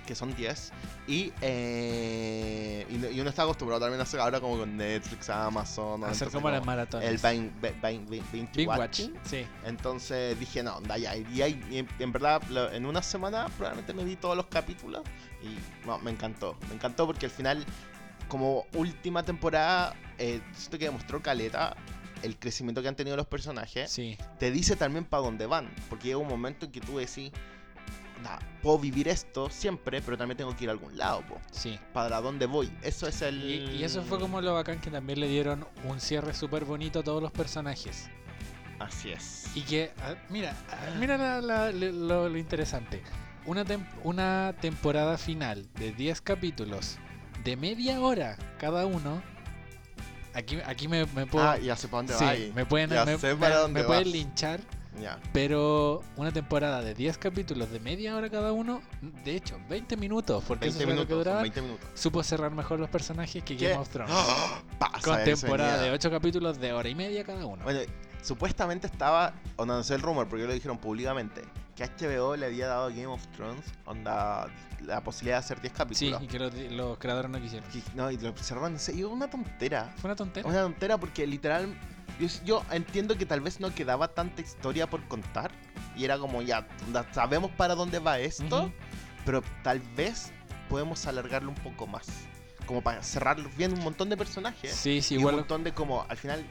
[0.07, 0.71] que son 10.
[1.07, 5.29] Y, eh, y, no- y uno está acostumbrado también a hacer ahora como con Netflix,
[5.29, 6.03] Amazon.
[6.05, 7.07] Hacer como las maratones.
[7.07, 7.51] El binge,
[7.83, 8.79] binge, binge Big Watch.
[8.79, 9.13] watching.
[9.23, 9.45] Sí.
[9.65, 11.15] Entonces dije, no, da ya.
[11.15, 12.41] Y, en, verdad,
[12.73, 15.03] en una semana probablemente me vi todos los capítulos.
[15.43, 16.57] Y no, me encantó.
[16.69, 17.63] Me encantó porque al final,
[18.27, 21.75] como última temporada, eh, siento que demostró Caleta
[22.23, 23.91] el crecimiento que han tenido los personajes.
[23.91, 24.17] Sí.
[24.39, 25.69] Te dice también para dónde van.
[25.89, 27.31] Porque llega un momento en que tú decís,
[28.23, 31.21] "Nah, puedo vivir esto siempre, pero también tengo que ir a algún lado.
[31.27, 31.39] po.
[31.51, 31.79] Sí.
[31.93, 32.71] ¿Para dónde voy?
[32.81, 33.43] Eso es el...
[33.43, 36.99] Y, y eso fue como lo bacán que también le dieron un cierre súper bonito
[36.99, 38.09] a todos los personajes.
[38.79, 39.45] Así es.
[39.55, 43.01] Y que, ah, mira, ah, mira la- la- lo, lo interesante.
[43.45, 46.97] Una, tem- una temporada final de 10 capítulos
[47.43, 49.21] de media hora cada uno.
[50.33, 51.43] Aquí, aquí me, me puedo.
[51.47, 53.61] Ah, ya sé para dónde sí, va me pueden, Ya me, sé me- para me
[53.61, 54.59] dónde pueden linchar,
[55.01, 55.19] Ya.
[55.33, 58.81] pero una temporada de 10 capítulos de media hora cada uno,
[59.23, 61.17] de hecho, 20 minutos, porque 20 eso es lo que minutos.
[61.25, 61.89] duraban, 20 minutos.
[61.93, 63.69] supo cerrar mejor los personajes que ¿Qué?
[63.69, 64.11] Game of Thrones.
[64.13, 64.61] ¡Ah!
[64.79, 67.63] Pasa, Con temporada de 8 capítulos de hora y media cada uno.
[67.63, 67.79] Bueno,
[68.21, 71.43] supuestamente estaba, o no sé el rumor, porque lo dijeron públicamente,
[71.75, 74.47] que HBO le había dado a Game of Thrones onda,
[74.83, 76.21] la posibilidad de hacer 10 sí, capítulos.
[76.23, 77.69] y que los, los creadores no quisieron.
[77.73, 79.09] Y, no, y lo cerraron en serio.
[79.09, 79.93] Una tontera.
[79.97, 80.49] Fue una tontería.
[80.49, 81.75] Una tontera porque literal.
[82.19, 85.51] Yo, yo entiendo que tal vez no quedaba tanta historia por contar.
[85.95, 86.67] Y era como ya,
[87.11, 88.71] sabemos para dónde va esto.
[89.25, 90.31] Pero tal vez
[90.69, 92.07] podemos alargarlo un poco más.
[92.65, 94.73] Como para cerrar bien un montón de personajes.
[94.73, 96.45] Sí, sí, y un montón de como, al final,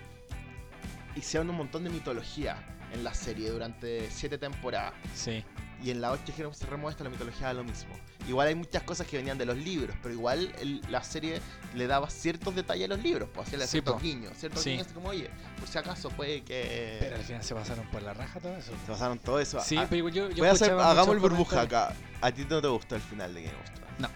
[1.14, 2.56] hicieron un montón de mitología
[2.92, 4.94] en la serie durante siete temporadas.
[5.14, 5.44] Sí.
[5.82, 7.94] Y en la 8 dijeron, cerremos esto, la mitología da lo mismo.
[8.26, 11.40] Igual hay muchas cosas que venían de los libros, pero igual el- la serie
[11.74, 14.00] le daba ciertos detalles a los libros, pues hacía Sí, ciertos po.
[14.00, 14.70] guiños, ciertos Sí.
[14.70, 16.96] guiños como, oye, por si acaso puede que...
[16.98, 18.72] Pero al final se pasaron por la raja todo eso.
[18.86, 19.60] Se pasaron todo eso.
[19.60, 21.92] Sí, Ah, pero yo, yo voy a hacer, hagamos el burbuja acá.
[22.22, 23.94] ¿A ti no te gustó el final de Game of Thrones?
[23.98, 24.08] No.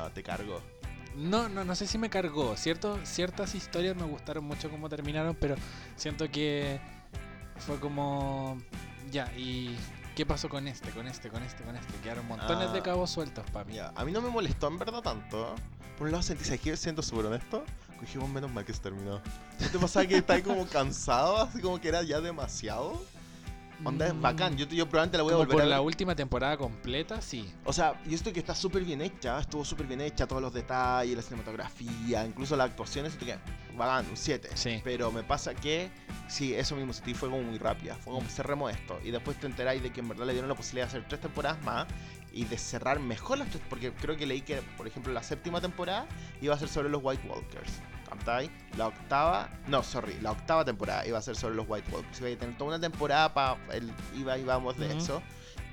[0.00, 0.62] No, te cargó.
[1.16, 2.56] No, no, no sé si me cargó.
[2.56, 5.56] Cierto, ciertas historias me gustaron mucho cómo terminaron, pero
[5.96, 6.80] siento que
[7.58, 8.56] fue como.
[9.10, 9.76] Ya, ¿y
[10.14, 11.92] qué pasó con este, con este, con este, con este?
[12.02, 12.72] Quedaron montones Ah.
[12.72, 13.74] de cabos sueltos para mí.
[13.74, 15.54] Ya, a mí no me molestó en verdad tanto.
[15.98, 16.76] Por un lado sentí, ¿sabes qué?
[16.76, 17.64] Siendo súper honesto,
[18.00, 19.20] dijimos menos mal que se terminó.
[19.60, 21.36] ¿No te pasaba que estás como cansado?
[21.38, 23.00] Así como que era ya demasiado.
[23.84, 24.56] Onda es bacán.
[24.56, 25.70] Yo, yo probablemente la voy a volver por a ver.
[25.70, 27.52] la última temporada completa, sí.
[27.64, 30.52] O sea, y esto que está súper bien hecha, estuvo súper bien hecha, todos los
[30.52, 33.36] detalles, la cinematografía, incluso las actuaciones, esto que
[33.76, 34.50] bacán, un 7.
[34.54, 34.80] Sí.
[34.84, 35.90] Pero me pasa que,
[36.28, 38.98] sí, eso mismo sentí, fue como muy rápida, fue como cerremos esto.
[39.04, 41.20] Y después te enteráis de que en verdad le dieron la posibilidad de hacer tres
[41.20, 41.86] temporadas más
[42.32, 45.60] y de cerrar mejor las tres, porque creo que leí que, por ejemplo, la séptima
[45.60, 46.06] temporada
[46.40, 47.72] iba a ser sobre los White Walkers.
[48.08, 48.50] ¿Captai?
[48.76, 52.20] La octava, no, sorry, la octava temporada iba a ser sobre los White Walkers.
[52.20, 54.96] Iba a tener toda una temporada para el iba y vamos de Ujú.
[54.98, 55.22] eso.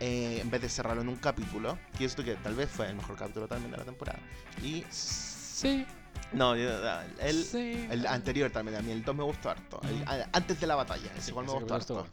[0.01, 2.95] eh, en vez de cerrarlo en un capítulo, que esto que tal vez fue el
[2.95, 4.19] mejor capítulo también de la temporada.
[4.63, 5.85] Y Sí.
[6.31, 7.87] No, el, Sí.
[7.89, 9.81] el anterior también, a mí el 2 me gustó harto.
[9.83, 11.93] el- a- antes de la batalla, ese Sí, igual me gustó harto.
[11.95, 12.09] bueno.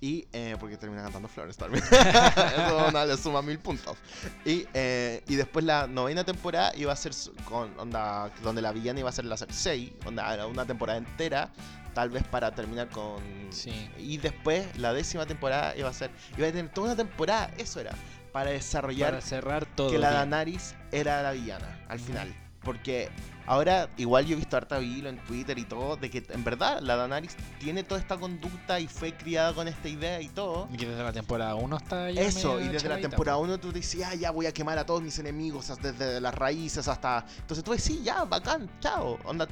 [0.00, 1.82] Y eh, porque termina cantando Flores también.
[1.90, 3.96] Eso no, le suma mil puntos.
[4.44, 7.12] Y, eh, y después la novena temporada iba a ser
[7.48, 11.50] con onda, donde la villana iba a ser la Cersei, onda, una temporada entera,
[11.94, 13.22] tal vez para terminar con.
[13.50, 13.88] Sí.
[13.96, 16.10] Y después la décima temporada iba a ser.
[16.36, 17.92] Iba a tener toda una temporada, eso era,
[18.30, 19.90] para desarrollar Para cerrar todo.
[19.90, 20.10] que la.
[20.10, 22.34] Danaris era la villana al final.
[22.62, 23.08] Porque
[23.46, 26.80] ahora, igual yo he visto harta hilo en Twitter y todo, de que en verdad
[26.80, 30.68] la Danaris tiene toda esta conducta y fue criada con esta idea y todo.
[30.72, 33.44] Y que desde la temporada 1 está ya Eso, y desde la temporada po.
[33.44, 36.88] 1 tú decías, ah, ya voy a quemar a todos mis enemigos, desde las raíces
[36.88, 37.24] hasta...
[37.38, 39.46] Entonces tú decís, ya, bacán, chao, onda.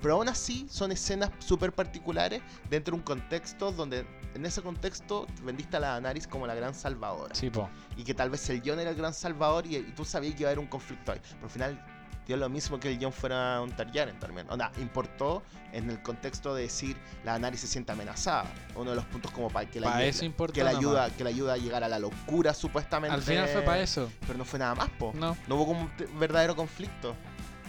[0.00, 5.26] Pero aún así son escenas súper particulares dentro de un contexto donde en ese contexto
[5.42, 7.70] vendiste a la Danaris como la gran salvadora Sí, po.
[7.96, 10.42] y que tal vez el Jon era el gran salvador y, y tú sabías que
[10.42, 11.20] iba a haber un conflicto ahí.
[11.22, 11.86] Pero al final
[12.26, 14.46] dio lo mismo que el Jon fuera un Targaryen también.
[14.50, 18.46] Onda, importó en el contexto de decir la Daenerys se siente amenazada.
[18.76, 21.30] Uno de los puntos como para que la, Pa' ayuda- que la ayuda, que la
[21.30, 23.14] ayuda a llegar a la locura supuestamente.
[23.14, 24.10] Al final fue para eso.
[24.26, 25.12] Pero no fue nada más, po.
[25.14, 25.36] No.
[25.48, 27.14] No hubo como un verdadero conflicto.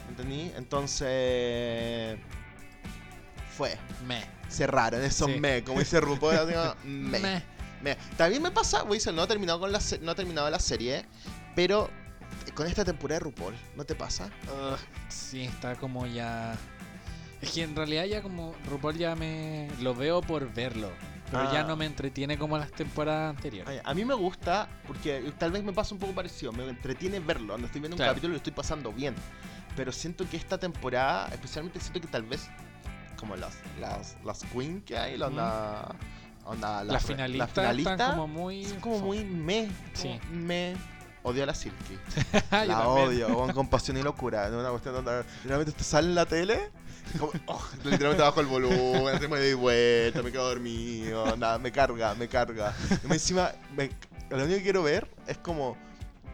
[0.10, 0.52] ¿Entendí?
[0.56, 2.18] Entonces...
[3.58, 3.78] Fue.
[4.08, 4.24] Me.
[4.50, 5.40] Cerraron, eso Sí.
[5.40, 6.36] me, como dice RuPaul,
[6.84, 7.20] me.
[7.20, 7.44] Me.
[7.82, 11.06] Mira, también me pasa, Wilson, no ha terminado con la no ha terminado la serie,
[11.56, 11.90] pero
[12.56, 14.26] con esta temporada de RuPaul, ¿no te pasa?
[14.48, 14.78] Ugh,
[15.10, 16.56] sí, está como ya.
[17.42, 20.90] Es que en realidad ya como RuPaul ya me lo veo por verlo.
[21.32, 21.64] Pero ya Ah.
[21.64, 23.68] no me entretiene como las temporadas anteriores.
[23.68, 27.20] Ay, A mí me gusta porque tal vez me pasa un poco parecido, me entretiene
[27.20, 28.12] verlo, cuando estoy viendo un Claro.
[28.12, 29.16] capítulo lo estoy pasando bien,
[29.76, 32.48] pero siento que esta temporada, especialmente siento que tal vez
[33.18, 35.28] como las las las queen que hay, la
[36.46, 38.66] onda las re- finalistas finalistas están como muy.
[38.66, 40.20] son como muy me, Sí.
[40.24, 40.76] como me
[41.26, 41.98] odio a la Silky.
[42.52, 44.50] La odio, con compasión y locura.
[44.50, 46.72] No una cuestión donde literalmente te sale en la tele.
[47.20, 52.14] como, oh, literalmente bajo el volumen, me doy vuelta, me quedo dormido, nada, me carga,
[52.16, 52.74] me carga.
[53.08, 53.90] Y encima, me-
[54.30, 55.78] lo único que quiero ver es como.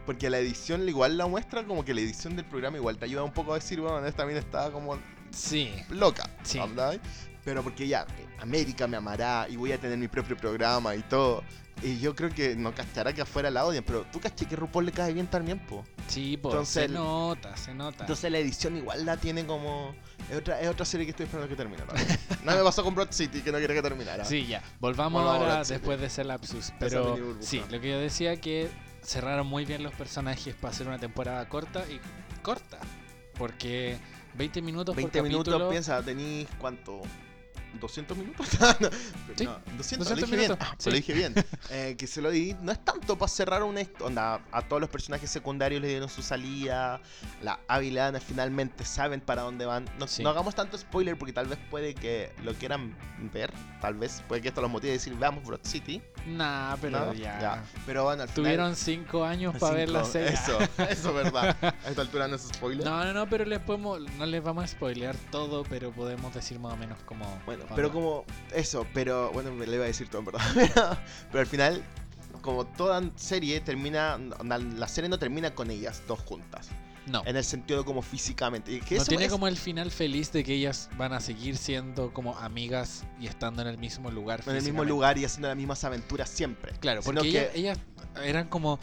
[0.06, 3.24] Porque la edición igual la muestra, como que la edición del programa igual te ayuda
[3.24, 4.98] un poco a decir, bueno, esta también está como
[5.32, 5.72] Sí.
[5.90, 6.28] loca.
[6.44, 6.60] Sí.
[6.60, 7.00] ¿verdad?
[7.46, 8.06] Pero porque ya,
[8.40, 11.44] América me amará y voy a tener mi propio programa y todo.
[11.84, 14.86] Y yo creo que no cachará que afuera la odian, pero tú caché que RuPaul
[14.86, 15.84] le cae bien también, po.
[16.08, 16.36] Sí.
[16.36, 18.04] Entonces se nota, se nota.
[18.04, 19.96] Entonces la edición igual la tiene como.
[20.30, 21.82] Es otra, es otra serie que estoy esperando que termine.
[22.44, 24.26] no me pasó con Broad City, que no quiere que terminara.
[24.26, 24.62] Sí, ya.
[24.80, 26.72] Volvamos Volvamos ahora después de ese lapsus.
[26.80, 28.70] Pero sí, lo que yo decía que
[29.02, 32.00] cerraron muy bien los personajes para hacer una temporada corta y
[32.42, 32.80] corta.
[33.38, 33.98] Porque
[34.36, 35.70] 20 minutos 20 por minutos, capítulo.
[35.70, 37.02] piensa, tenéis cuánto.
[37.80, 38.48] ¿200 minutos?
[38.80, 38.90] no,
[39.36, 40.42] Sí, no, 200, 200 lo dije bien.
[40.52, 40.90] minutos, Ah, sí.
[40.90, 41.34] Lo dije bien.
[41.70, 42.54] Eh, que se lo di.
[42.62, 46.22] No es tanto para cerrar hist- onda A todos los personajes secundarios le dieron su
[46.22, 47.00] salida.
[47.42, 49.86] La Avilana finalmente saben para dónde van.
[50.00, 50.22] No, Sí.
[50.24, 52.96] no hagamos tanto spoiler porque tal vez puede que lo quieran
[53.34, 53.54] ver.
[53.80, 56.02] Tal vez puede que esto los motive a decir, veamos Broad City.
[56.28, 57.14] Nah, pero ¿no?
[57.14, 57.64] ya.
[57.86, 58.44] Pero bueno, al final.
[58.44, 60.34] Tuvieron 5 años para ver la serie.
[60.34, 60.58] Eso,
[60.90, 61.56] eso es verdad.
[61.62, 62.86] A esta altura no es spoiler.
[62.86, 66.60] No, no, no, pero les podemos, no les vamos a spoilear todo, pero podemos decir
[66.60, 67.26] más o menos como.
[67.46, 70.42] Bueno, pero como eso, pero bueno, me le iba a decir todo en verdad.
[70.56, 70.98] Pero,
[71.32, 71.84] pero al final,
[72.42, 76.70] como toda serie termina, la, serie no termina con ellas dos juntas.
[77.08, 77.24] No.
[77.26, 78.80] En el sentido como físicamente.
[78.82, 82.14] Que No tiene es- como el final feliz de que ellas van a seguir siendo
[82.14, 84.44] como amigas y estando en el mismo lugar.
[84.46, 86.74] en el mismo lugar y haciendo las mismas aventuras siempre.
[86.80, 87.80] Claro, porque ellas, que- ellas
[88.24, 88.80] eran como.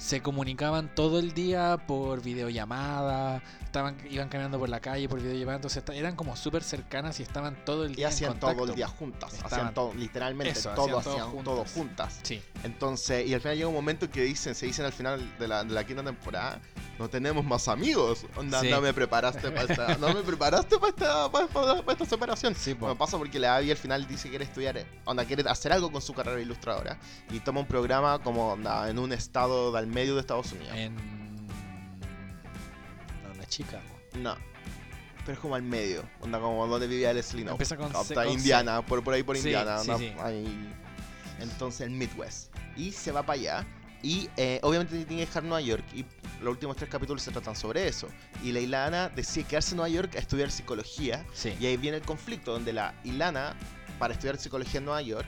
[0.00, 5.56] Se comunicaban todo el día por videollamada, estaban, iban caminando por la calle por videollamada,
[5.56, 8.56] entonces eran como súper cercanas y estaban todo el Y día en hacían contacto.
[8.62, 9.34] todo el día juntas.
[9.34, 11.44] Estaban- Hacían todo, literalmente, Eso, todo hacían todo hacían juntas.
[11.44, 12.20] todo juntas.
[12.22, 15.48] Sí, Entonces, y al final llega un momento que dicen, se dicen al final de
[15.48, 16.60] la, de la quinta temporada,
[16.98, 18.24] no tenemos más amigos.
[18.36, 18.68] Onda, Sí.
[18.70, 22.54] no me preparaste para esta, no me preparaste para esta, para, para- para esta separación.
[22.54, 22.88] sí, po.
[22.88, 25.92] Me pasa porque la Abby al final dice que quiere estudiar, onda, quiere hacer algo
[25.92, 26.98] con su carrera de ilustradora
[27.30, 30.74] y toma un programa como onda, en un estado del medio de Estados Unidos.
[30.74, 30.94] En.
[33.22, 33.82] No, no es Chicago.
[34.18, 34.36] No.
[35.20, 37.52] Pero es como al medio, onda como donde vivía Leslie no.
[37.52, 39.78] Empieza con con Indiana, por, por ahí por Sí, Indiana.
[39.78, 40.12] sí, sí.
[40.20, 40.74] ahí.
[41.40, 42.52] Entonces el Midwest.
[42.76, 43.66] Y se va para allá.
[44.02, 45.84] Y eh, obviamente tiene que dejar Nueva York.
[45.94, 46.06] Y
[46.40, 48.08] los últimos tres capítulos se tratan sobre eso.
[48.42, 51.24] Y la Ilana decide quedarse en Nueva York a estudiar psicología.
[51.34, 51.54] Sí.
[51.60, 53.54] Y ahí viene el conflicto donde la Ilana,
[53.98, 55.26] para estudiar psicología en Nueva York,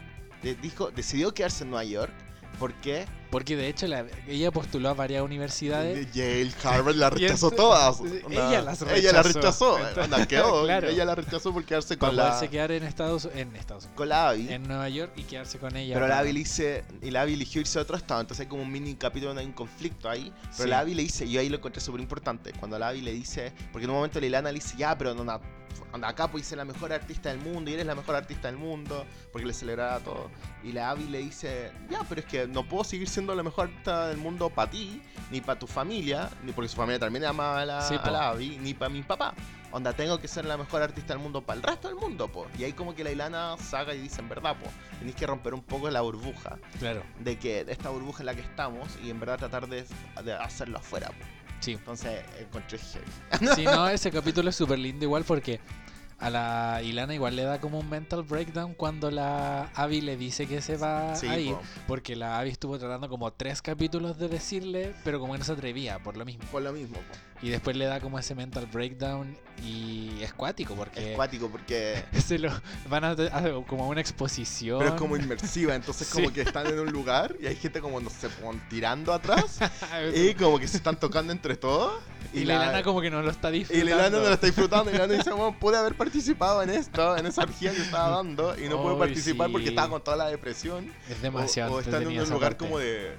[0.62, 2.12] dijo, decidió quedarse en Nueva York,
[2.58, 3.06] ¿Por qué?
[3.30, 6.12] Porque de hecho la- ella postuló a varias universidades.
[6.12, 7.98] Yale, Harvard la rechazó todas.
[8.30, 9.78] ella las Ella la rechazó.
[9.78, 9.78] rechazó.
[9.78, 10.64] Entonces, Onda, quedó.
[10.64, 10.88] claro.
[10.88, 13.96] Ella la rechazó por quedarse con la, poderse quedar en Estados, en Estados Unidos.
[13.96, 14.48] con la Abby.
[14.52, 15.94] En Nueva York y quedarse con ella.
[15.94, 18.48] Pero la Abby le dice, y la Abby eligió irse a otro estado, entonces hay
[18.48, 20.30] como un mini capítulo donde hay un conflicto ahí.
[20.42, 20.68] Pero Sí.
[20.68, 23.52] la Abby le dice, yo ahí lo encontré súper importante, cuando la Abby le dice,
[23.72, 25.40] porque en un momento Leilana le dice, ya, pero no, no,
[26.02, 29.06] acá pues ser la mejor artista del mundo y eres la mejor artista del mundo,
[29.32, 30.30] porque le celebraba todo.
[30.64, 33.66] Y la Abby le dice, ya, pero es que no puedo seguir siendo la mejor
[33.68, 37.60] artista del mundo para ti, ni para tu familia, ni porque su familia también amaba
[37.62, 38.10] a la, Sí, a po.
[38.10, 39.34] la Abby, ni para mi papá.
[39.74, 42.46] Onda, tengo que ser la mejor artista del mundo para el resto del mundo, po.
[42.58, 44.66] Y ahí como que la Ilana saga y dice, en verdad, po,
[44.98, 48.42] tenéis que romper un poco la burbuja Claro, de que esta burbuja en la que
[48.42, 49.86] estamos y en verdad tratar de,
[50.24, 51.08] de hacerlo afuera.
[51.08, 51.14] po.
[51.62, 51.72] Sí.
[51.72, 53.54] Entonces encontré heavy.
[53.56, 55.60] Sí, no, ese capítulo es súper lindo igual porque
[56.18, 60.46] a la Ilana igual le da como un mental breakdown cuando la Abby le dice
[60.46, 61.54] que se va Sí, a ir.
[61.54, 61.62] po.
[61.88, 65.52] Porque la Abby estuvo tratando como tres capítulos de decirle, pero como que no se
[65.52, 66.44] atrevía, por lo mismo.
[66.52, 67.31] Por lo mismo, po.
[67.42, 72.04] Y después le da como ese mental breakdown y es cuático Es porque cuático porque...
[72.24, 72.50] se lo
[72.88, 74.78] van a, a- como a una exposición.
[74.78, 76.14] Pero es como inmersiva, entonces Sí.
[76.14, 79.58] como que están en un lugar y hay gente como, no sé, como tirando atrás
[80.14, 82.00] y como que se están tocando entre todos.
[82.32, 83.84] y la Ilana como que no lo está Y disfrutando.
[83.96, 84.90] Leilana no lo está disfrutando.
[84.90, 88.56] Y Leilana dice, bueno, pude haber participado en esto, en esa orgía que estaba dando.
[88.58, 89.70] Y no pude Ay, participar porque sí.
[89.72, 90.92] estaba con toda la depresión.
[91.10, 91.72] Es O, demasiado.
[91.74, 92.64] o están en entretenida un lugar parte.
[92.64, 93.16] como de,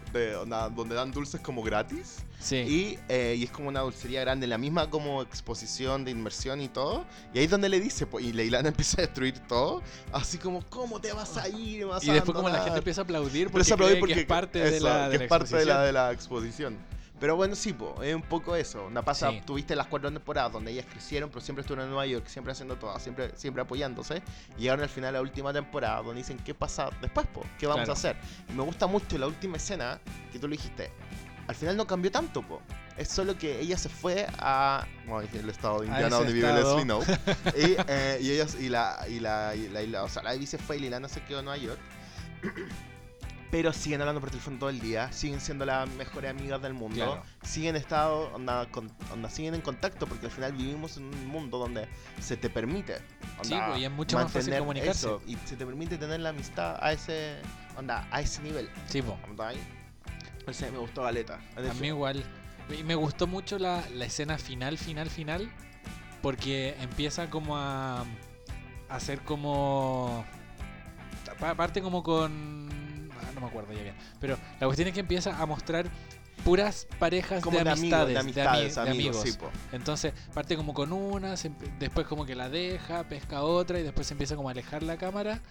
[0.76, 2.20] donde dan dulces como gratis.
[2.40, 2.58] Sí.
[2.58, 6.70] Y, eh, y es como una dulcería grande, la misma como exposición de inmersión y
[6.70, 7.06] todo.
[7.34, 9.82] Y ahí es donde le dice, po, y Leilana empieza a destruir todo.
[10.12, 11.86] Así como, ¿cómo te vas a ir?
[11.86, 12.78] Vas Y a después como la gente abandonar?".
[12.80, 15.18] empieza a aplaudir porque, Empieza a aplaudir que porque es parte de la, de que
[15.20, 15.86] la es parte de la, exposición.
[15.86, 16.78] de la exposición.
[17.20, 18.86] Pero bueno, sí, po, es un poco eso.
[18.88, 19.42] Una pasa, Sí.
[19.46, 22.76] tuviste las cuatro temporadas donde ellas crecieron, pero siempre estuvieron en Nueva York, siempre haciendo
[22.76, 24.22] todo, siempre, siempre apoyándose.
[24.58, 27.42] Y llegaron al final de la última temporada donde dicen, ¿qué pasa después, po?
[27.58, 27.92] ¿Qué vamos Claro.
[27.94, 28.18] a hacer?
[28.50, 30.02] Y me gusta mucho la última escena
[30.34, 30.92] que tú le dijiste.
[31.48, 32.62] Al final no cambió tanto, po.
[32.98, 34.86] Es solo que ella se fue a.
[35.08, 36.54] Bueno, el estado de Indiana donde vive.
[36.54, 37.06] Leslie Knope.
[37.58, 40.36] y, eh, y ellas, y la, y la, y la, y la- o sea, la
[40.36, 41.80] Ivy se fue y Lilana se quedó en Nueva York.
[43.52, 46.96] Pero siguen hablando por teléfono todo el día, siguen siendo las mejores amigas del mundo,
[46.96, 47.24] Claro.
[47.44, 51.60] siguen estado, onda, con- onda, siguen en contacto porque al final vivimos en un mundo
[51.60, 51.88] donde
[52.20, 52.98] se te permite.
[53.44, 55.06] Sí, onda, pues, y es mucho más fácil comunicarse.
[55.06, 57.36] eso, y se te permite tener la amistad a ese,
[57.78, 58.68] onda, a ese nivel.
[58.88, 59.04] Sí.
[60.48, 61.40] Ese me gustó Galeta.
[61.56, 62.24] A mí igual.
[62.78, 65.52] Y me gustó mucho la, la escena final, final, final.
[66.22, 68.06] Porque empieza como a, a
[68.96, 70.24] hacer como...
[71.40, 73.10] pa- Parte como con...
[73.12, 73.96] ah, no me acuerdo ya bien.
[74.20, 75.86] Pero la cuestión es que empieza a mostrar
[76.46, 78.36] puras parejas como de, de, amigos, amistades.
[78.76, 79.22] de ami- amigos, amigos.
[79.22, 79.50] sí, po.
[79.72, 84.08] Entonces parte como con una, se después como que la deja, pesca otra y después
[84.08, 85.42] se empieza como a alejar la cámara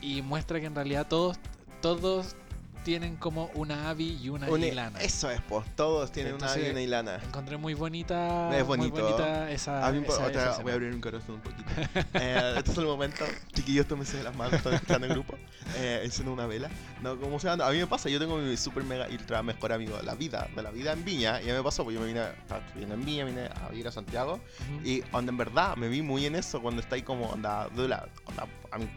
[0.00, 1.38] y muestra que en realidad todos,
[1.80, 2.36] todos
[2.84, 5.00] tienen como una Abby y una Una- Ilana.
[5.00, 7.16] Eso es, pues todos tienen Entonces, una Abby y una Ilana.
[7.24, 9.02] Encontré muy bonita, Es muy bonito.
[9.02, 11.64] bonita esa, esa- otra- esa voy a abrir mi corazón un poquito.
[12.14, 13.24] Eh, este es el momento.
[13.54, 15.34] Chiquillos, tómense de las manos, están escuchando el grupo.
[15.78, 16.68] Eh, enciendo una vela.
[17.02, 17.66] No, como se anda.
[17.66, 20.46] A mí me pasa, yo tengo mi super mega ultra mejor amigo de la vida,
[20.54, 21.40] de la vida en Viña.
[21.40, 23.68] Y a mí me pasó, pues yo me vine, estaba viviendo en Viña, vine a
[23.70, 24.34] vivir a Santiago.
[24.34, 24.86] Ujú.
[24.86, 27.88] Y onda, en verdad me vi muy en eso cuando está ahí como onda, de
[27.88, 28.88] la, onda, a mí.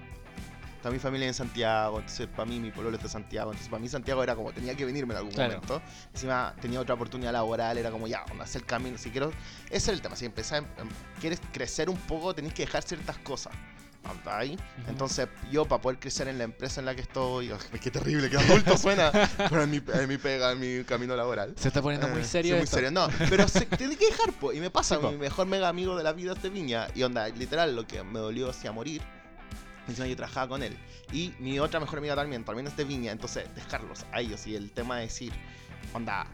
[0.77, 3.81] Está mi familia en Santiago, entonces para mí mi pueblo es de Santiago, entonces para
[3.81, 5.53] mí Santiago era como tenía que venirme en algún Claro.
[5.55, 5.81] momento.
[6.13, 9.31] Encima tenía otra oportunidad laboral, era como ya, hacer el camino, si quiero,
[9.69, 13.17] ese es el tema, si empezás, em- quieres crecer un poco, tenés que dejar ciertas
[13.17, 13.53] cosas.
[14.27, 14.53] ahí.
[14.53, 14.89] Ujú.
[14.89, 18.37] Entonces, yo para poder crecer en la empresa en la que estoy, qué terrible, qué
[18.37, 19.11] adulto suena,
[19.49, 21.53] pero en mi, en mi pega, en mi camino laboral.
[21.57, 22.75] Se está poniendo muy Eh, serio sí, muy esto.
[22.77, 22.91] serio.
[22.91, 24.53] No, pero se tiene que dejar, po.
[24.53, 26.87] Y me pasa, Sí, mi mejor mega amigo de la vida es de Viña.
[26.95, 29.01] Y onda, literal, lo que me dolió hacia morir.
[29.87, 30.77] Encima yo trabajaba con él.
[31.11, 33.11] Y mi otra mejor amiga también, también es de Viña.
[33.11, 34.45] Entonces, dejarlos a ellos.
[34.47, 35.33] Y el tema de decir,
[35.93, 36.27] onda,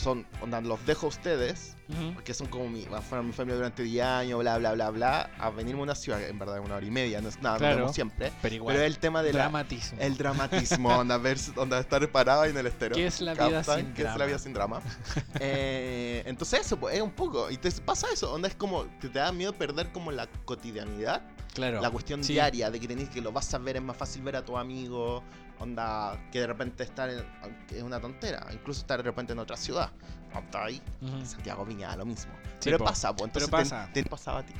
[0.00, 1.76] son, onda, los dejo a ustedes.
[1.88, 2.14] Ujú.
[2.14, 5.30] Porque son como mi, fueron mi familia durante 10 años, bla, bla, bla, bla.
[5.38, 7.20] A venirme a una ciudad, en verdad, una hora y media.
[7.20, 7.76] No es nada, Claro.
[7.78, 8.32] vemos siempre.
[8.40, 9.98] Pero igual, Pero el tema de la, dramatismo.
[10.00, 12.94] el dramatismo, onda, ver, onda, estar parado en el estero.
[12.94, 13.76] ¿Qué es la vida ¿Captan?
[13.80, 14.18] sin ¿Qué es drama?
[14.18, 14.80] la vida sin drama?
[15.40, 17.50] Eh, entonces eso, pues, es un poco.
[17.50, 21.22] Y te pasa eso, onda es como que te da miedo perder como la cotidianidad,
[21.54, 21.80] Claro.
[21.80, 22.34] la cuestión Sí.
[22.34, 24.56] diaria de que tenés que lo vas a ver, es más fácil ver a tu
[24.56, 25.22] amigo,
[25.60, 27.24] onda, que de repente estar en,
[27.70, 29.90] es una tontera, incluso estar de repente en otra ciudad.
[30.34, 31.24] Onda ahí, Ujú.
[31.24, 32.32] Santiago Viña, lo mismo.
[32.58, 32.84] Sí, Pero po.
[32.84, 33.92] pasa, pues, Pero entonces te- pasa.
[33.92, 34.54] Te, pasaba a ti.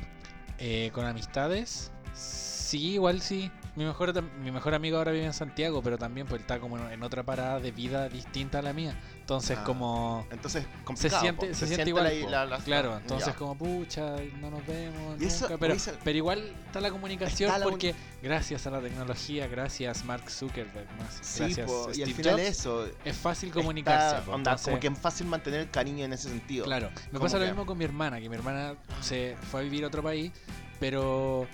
[0.59, 3.51] Eh, con amistades, sí, igual sí.
[3.73, 7.03] Mi mejor, mi mejor amigo ahora vive en Santiago, pero también pues está como en
[7.03, 8.99] otra parada de vida distinta a la mía.
[9.21, 10.65] Entonces Ah, como Entonces,
[10.95, 11.53] se siente, po.
[11.53, 12.03] se siente igual.
[12.03, 13.35] la- la- la- claro, entonces ya.
[13.35, 17.65] como pucha, no nos vemos eso- pero, eso- pero igual está la comunicación Está la
[17.67, 22.09] un- porque gracias a la tecnología, gracias Mark Zuckerberg, más, Sí, gracias po, y al
[22.09, 22.87] Steve final Jobs, eso.
[23.05, 24.15] es fácil comunicarse.
[24.17, 26.65] está- po, onda, entonces- como que es fácil mantener el cariño en ese sentido.
[26.65, 29.85] Claro, me pasa lo mismo con mi hermana, que mi hermana se fue a vivir
[29.85, 30.33] a otro país,
[30.77, 31.47] pero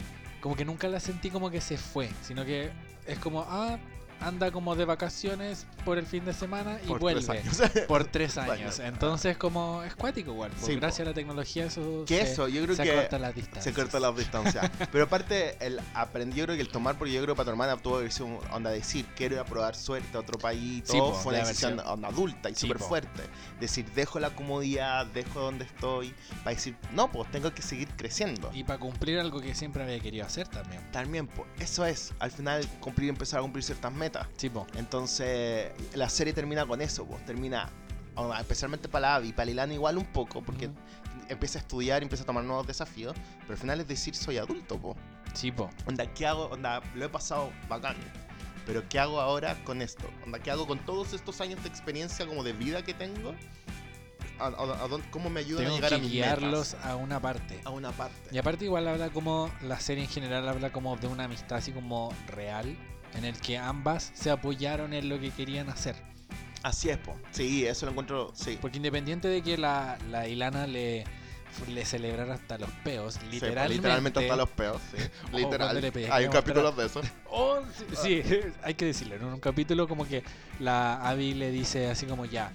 [0.47, 2.71] como que nunca la sentí como que se fue, sino que
[3.05, 3.77] es como, ah,
[4.21, 7.21] anda como de vacaciones por el fin de semana y Por vuelve.
[7.21, 7.85] tres.
[7.87, 8.79] Por tres Años.
[8.79, 10.51] Entonces, como es cuático igual.
[10.51, 10.81] porque Sí, po.
[10.81, 13.63] gracias a la tecnología eso que se, eso, yo creo se que acorta las distancias.
[13.63, 14.69] se corta las distancias.
[14.91, 17.51] Pero aparte, el aprendí, yo creo que el tomar, porque yo creo que para tu
[17.51, 20.83] hermana tuvo que ser un- onda decir, quiero ir a probar suerte a otro país,
[20.85, 22.85] Sí, todo po, fue una decisión onda adulta y Sí, súper po.
[22.87, 23.23] fuerte.
[23.59, 26.13] Decir, dejo la comodidad, dejo donde estoy,
[26.43, 28.49] para decir, no, pues tengo que seguir creciendo.
[28.53, 30.81] Y para cumplir algo que siempre había querido hacer también.
[30.91, 34.06] También, pues, eso es, al final cumplir, empezar a cumplir ciertas metas.
[34.37, 34.65] Sí, po.
[34.75, 37.69] Entonces, la serie termina con eso, pues, termina,
[38.39, 40.75] especialmente para la Abby, para Lilana igual un poco, porque Ujú.
[41.29, 44.77] empieza a estudiar, empieza a tomar nuevos desafíos, pero al final es decir, soy adulto,
[44.77, 44.95] pues.
[45.33, 45.69] Sí, po.
[45.85, 46.45] Onda, ¿qué hago?
[46.45, 47.95] Onda, lo he pasado bacán.
[48.65, 50.09] Pero ¿qué hago ahora con esto?
[50.25, 53.33] Onda, ¿qué hago con todos estos años de experiencia como de vida que tengo?
[54.39, 54.49] ¿A, a-
[54.85, 56.85] a ¿Cómo me ayudan a llegar que a mis guiarlos metas?
[56.85, 57.59] a una parte.
[57.63, 58.29] A una parte.
[58.31, 61.71] Y aparte igual habla como, la serie en general habla como de una amistad así
[61.71, 62.77] como real,
[63.15, 65.95] en el que ambas se apoyaron en lo que querían hacer.
[66.63, 67.15] Así es, po.
[67.31, 68.57] Sí, eso lo encuentro, sí.
[68.59, 71.05] Porque independiente de que la, la Ilana le,
[71.67, 73.75] le celebrara hasta los peos, Sí, literalmente...
[73.75, 75.03] literalmente hasta los peos, sí.
[75.35, 75.79] Literal.
[75.79, 77.01] le Hay un capítulo de eso.
[77.29, 77.59] Oh,
[78.01, 79.15] sí, sí, hay que decirlo.
[79.15, 80.23] En un capítulo como que
[80.59, 82.51] la Abby le dice así como ya,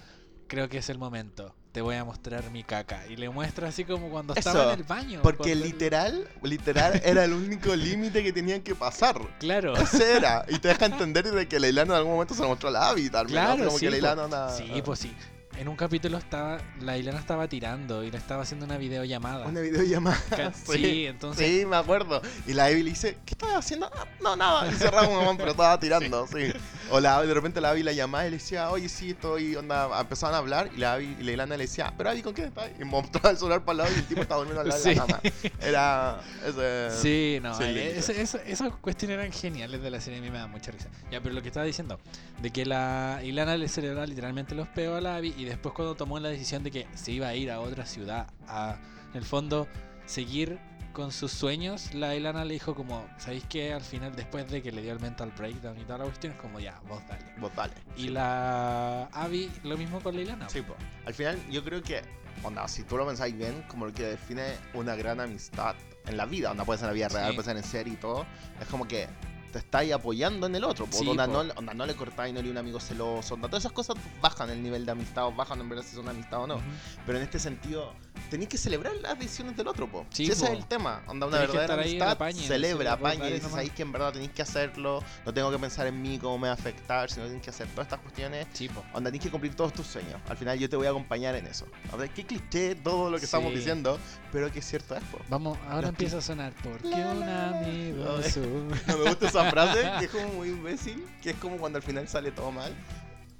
[0.48, 1.54] creo que es el momento.
[1.72, 3.06] Te voy a mostrar mi caca.
[3.08, 5.20] Y le muestra así como cuando estaba en el baño.
[5.22, 9.16] Porque literal, literal era el único límite que tenían que pasar.
[9.38, 9.74] Claro.
[9.76, 10.44] Ese era.
[10.48, 12.94] Y te deja entender de que Leilano en algún momento se mostró la.
[12.94, 13.24] ¿no?
[13.24, 15.14] Claro, Como sí, que anda- Sí, pues sí.
[15.58, 19.46] En un capítulo estaba, la Ilana estaba tirando y le estaba haciendo una videollamada.
[19.46, 20.18] Una videollamada.
[20.30, 22.20] Ca- sí, entonces Sí, me acuerdo.
[22.46, 23.88] Y la Abby le dice, ¿qué estás haciendo?
[23.94, 24.66] "Ah, No, nada.
[24.68, 26.52] Y cerraba un mamón, pero estaba tirando, sí.
[26.90, 29.88] O la de repente la Abby la llamaba y le decía, oye, sí, estoy, onda,
[30.00, 30.70] empezaban a hablar.
[30.74, 32.70] Y la Abby y la Ilana le decía, pero Abby, ¿con quién estás?
[32.80, 34.90] Y mostraba el celular para el lado y el tipo estaba durmiendo al lado de
[34.90, 34.96] Sí.
[34.96, 35.20] la cama.
[35.60, 36.90] Era ese...
[37.02, 40.72] Sí, no, eh, esas cuestiones eran geniales de la serie, a mí me da mucha
[40.72, 40.88] risa.
[41.10, 42.00] Ya, pero lo que estaba diciendo,
[42.40, 45.96] de que la Ilana le celebraba literalmente los peos a la Abby y después cuando
[45.96, 48.76] tomó la decisión de que se iba a ir a otra ciudad a,
[49.10, 49.66] en el fondo,
[50.06, 50.60] seguir
[50.92, 53.72] con sus sueños, la Ilana le dijo como, ¿sabéis qué?
[53.72, 56.38] Al final, después de que le dio el mental breakdown y toda la cuestión, es
[56.38, 57.24] como, ya, vos dale.
[57.40, 57.72] Vos dale.
[57.96, 60.48] Y la Abby, lo mismo con la Ilana.
[60.48, 60.78] Sí, pues.
[61.06, 62.02] Al final, yo creo que,
[62.44, 65.74] onda, si tú lo pensáis bien, como lo que define una gran amistad
[66.06, 67.36] en la vida, onda puede ser en la vida real, Sí.
[67.36, 68.26] puede ser en serie y todo,
[68.60, 69.08] es como que
[69.52, 70.98] te estáis apoyando en el otro, po.
[70.98, 73.72] Sí, onda, no, onda, no le cortáis, no le un amigo celoso, onda, todas esas
[73.72, 76.56] cosas bajan el nivel de amistad o bajan en verdad si son amistad o no.
[76.56, 76.64] Ujú.
[77.06, 77.92] Pero en este sentido,
[78.30, 80.06] tenéis que celebrar las decisiones del otro, po.
[80.10, 83.32] Sí, si ese es el tema, onda, una Tenéis verdadera amistad, apañe, celebra, apaña y
[83.34, 83.60] dices, nomás.
[83.60, 86.48] ahí que en verdad tenéis que hacerlo, no tengo que pensar en mí, cómo me
[86.48, 88.68] va a afectar, sino tenéis que hacer todas estas cuestiones Sí.
[88.94, 90.20] Onda, tienes que cumplir todos tus sueños.
[90.28, 91.66] Al final yo te voy a acompañar en eso.
[91.92, 93.98] A ver, qué cliché todo lo que estamos diciendo,
[94.30, 95.18] pero que es cierto es, po.
[95.28, 98.18] Vamos, ahora empieza a sonar porque un amigo
[98.86, 101.82] No me gusta esa frase, que es como muy imbécil, que es como cuando al
[101.82, 102.74] final sale todo mal.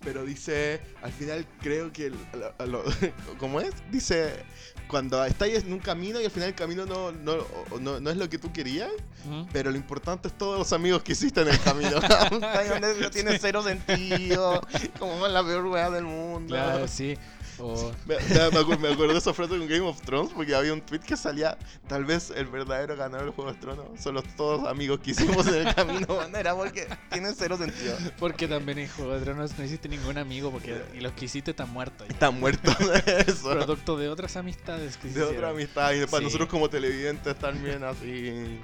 [0.04, 2.82] Pero dice, al final creo que, lo- lo-
[3.38, 3.70] ¿cómo es?
[3.92, 4.44] Dice,
[4.88, 7.36] cuando estáis en un camino y al final el camino no, no,
[7.80, 8.90] no, no es lo que tú querías,
[9.24, 9.44] ¿Mm?
[9.52, 12.00] pero lo importante es todos los amigos que hiciste en el camino.
[13.00, 14.60] no tiene cero sentido,
[14.98, 16.52] como es la peor weá del mundo.
[16.52, 17.16] Claro, sí.
[17.64, 20.52] O- Me, me- me acu- me acuerdo de esa frase con Game of Thrones porque
[20.54, 21.56] había un tweet que salía,
[21.86, 25.46] tal vez el verdadero ganador del Juego de Tronos son los todos amigos que hicimos
[25.46, 27.96] en el camino, no era porque tiene cero sentido.
[28.18, 31.52] porque también en Juego de Tronos no hiciste ningún amigo porque y los que hiciste
[31.52, 32.08] están muertos.
[32.08, 32.12] ya.
[32.14, 33.50] Están muertos de eso.
[33.50, 35.50] Producto de otras amistades que De otra hicieron.
[35.50, 36.24] amistad y Sí.
[36.24, 38.58] nosotros como televidentes también así.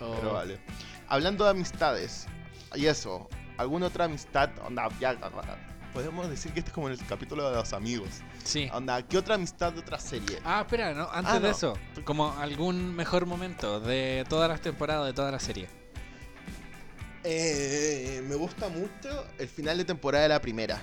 [0.00, 0.58] O- Pero vale.
[1.08, 2.26] Hablando de amistades
[2.74, 3.26] y eso,
[3.56, 4.50] ¿alguna otra amistad?
[4.66, 5.16] Onda, ya,
[5.92, 8.08] podemos decir que este es como el capítulo de los amigos.
[8.44, 8.68] Sí.
[8.72, 10.38] Onda, ¿qué otra amistad de otra serie?
[10.44, 11.08] Ah, espera, ¿no?
[11.12, 11.54] Antes Ah, de no.
[11.54, 15.68] eso, como algún mejor momento de todas las temporadas de toda la serie.
[17.24, 20.80] Eh, me gusta mucho el final de temporada de la primera.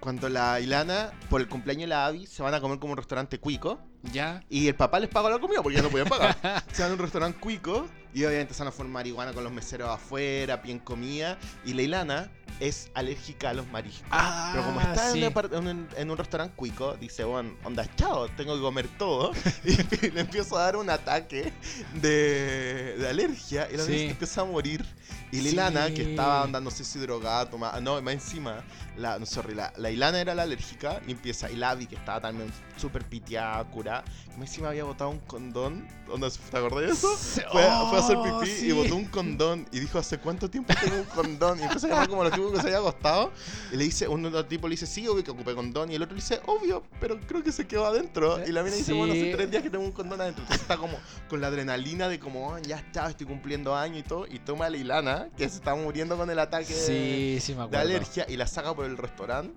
[0.00, 2.96] Cuando la Ilana, por el cumpleaños de la Abby, se van a comer como un
[2.96, 3.78] restaurante cuico.
[4.12, 4.42] ¿Ya?
[4.50, 6.36] Y el papá les paga la comida porque ya no podían pagar.
[6.72, 9.52] se van a un restaurante cuico y obviamente se van a formar iguana con los
[9.52, 11.38] meseros afuera, bien comida.
[11.64, 12.30] Y la Ilana
[12.68, 14.06] es alérgica a los mariscos.
[14.10, 15.22] Ah, Pero como está en, sí.
[15.22, 18.88] un apart- en un, en un restaurante cuico, dice, bueno, onda, chao, tengo que comer
[18.98, 19.32] todo.
[19.64, 21.52] Y le empiezo a dar un ataque
[21.94, 24.06] de, de alergia y la Sí.
[24.10, 24.84] empieza a morir.
[25.30, 25.48] Y la Sí.
[25.52, 28.62] Ilana, que estaba andando, no sé si drogada, tomada, no, más encima,
[28.98, 31.94] la, no, sorry, la, la Ilana era la alérgica y empieza, y la Vi, que
[31.96, 36.80] estaba también súper piteada, curada, que más encima había botado un condón, onda, ¿te acordás
[36.86, 37.08] de eso?
[37.50, 40.50] Fue, a- fue a hacer Oh, pipí y botó un condón y dijo, ¿hace cuánto
[40.50, 41.58] tiempo tengo un condón?
[41.60, 43.32] Y empezó a llamar como los tipos que se había acostado.
[43.72, 45.90] Y le dice, uno de los tipos le dice, sí, obvio que ocupé condón.
[45.90, 48.38] Y el otro le dice, obvio, pero creo que se quedó adentro.
[48.46, 50.42] Y la mina dice, bueno, hace tres días que tengo un condón adentro.
[50.42, 50.98] Entonces está como
[51.28, 54.26] con la adrenalina de como, "Oh, ya está, estoy cumpliendo años y todo.
[54.28, 57.54] Y toma a la Ilana, que se está muriendo con el ataque de- Sí, sí
[57.54, 59.54] me de alergia, y la saca por el restaurante.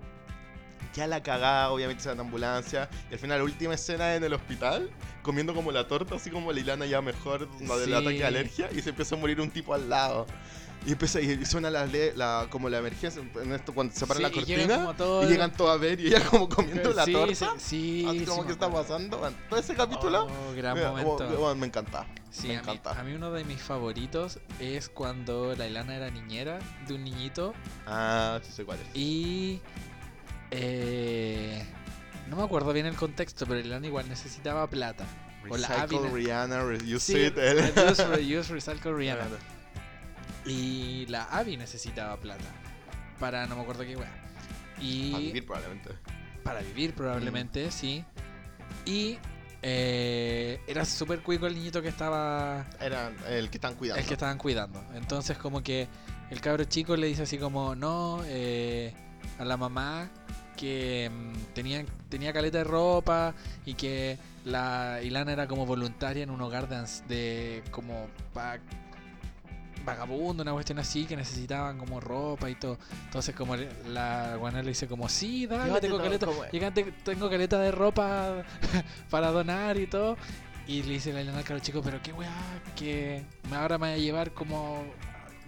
[0.94, 2.88] Ya la cagada, obviamente se en ambulancia.
[3.10, 4.88] Y al final, la última escena en el hospital,
[5.22, 7.92] comiendo como la torta, así como la Ilana ya mejor del Sí.
[7.92, 10.26] ataque de alergia, y se empieza a morir un tipo al lado.
[10.86, 11.84] Y empieza y suena la,
[12.14, 15.52] la- como la emergencia en esto cuando se para Sí, la cortina todo y llegan
[15.52, 17.34] todos a ver y ella como comiendo la sí, torta.
[17.58, 19.20] sí, sí, como que está pasando.
[19.50, 21.26] Todo ese capítulo Oh, gran me, momento.
[21.38, 22.06] bueno, me encanta.
[22.30, 23.00] Sí, me a mí, encanta.
[23.00, 27.52] a mí uno de mis favoritos es cuando la Ilana era niñera de un niñito
[27.86, 28.86] Ah, sí sé cuál es.
[28.94, 29.60] y
[30.52, 31.66] eh,
[32.28, 35.04] no me acuerdo bien el contexto, pero Ilana igual necesitaba plata.
[35.48, 37.36] o la Recycle Rihanna, reuse it.
[37.36, 39.26] reuse, reuse, recycle, Rihanna.
[40.46, 42.44] Y la Abby necesitaba plata
[43.18, 44.12] para no me acuerdo qué wea.
[44.80, 45.90] Y A vivir probablemente.
[46.44, 46.94] para vivir Mm.
[46.96, 48.04] probablemente, sí.
[48.84, 49.18] Y
[49.62, 54.00] eh, era súper cuico el niñito que estaba Era el que están cuidando.
[54.00, 54.84] el que estaban cuidando.
[54.94, 55.88] Entonces como que
[56.30, 58.92] el cabro chico le dice así como, no, eh,
[59.38, 60.08] a la mamá
[60.56, 63.34] que mm, tenía, tenía caleta de ropa
[63.64, 68.58] y que la Ilana era como voluntaria en un hogar de, de como pa-
[69.86, 72.78] vagabundo, una cuestión así, que necesitaban como ropa y todo.
[73.04, 76.92] Entonces como la guana le dice como, sí, dale, Llévate tengo todo, caleta, como- Gigante,
[77.04, 78.42] tengo caleta de ropa
[79.10, 80.18] para donar y todo.
[80.66, 82.32] Y le dice la Elena al chico, pero qué weá,
[82.74, 84.84] que ahora me voy a llevar como.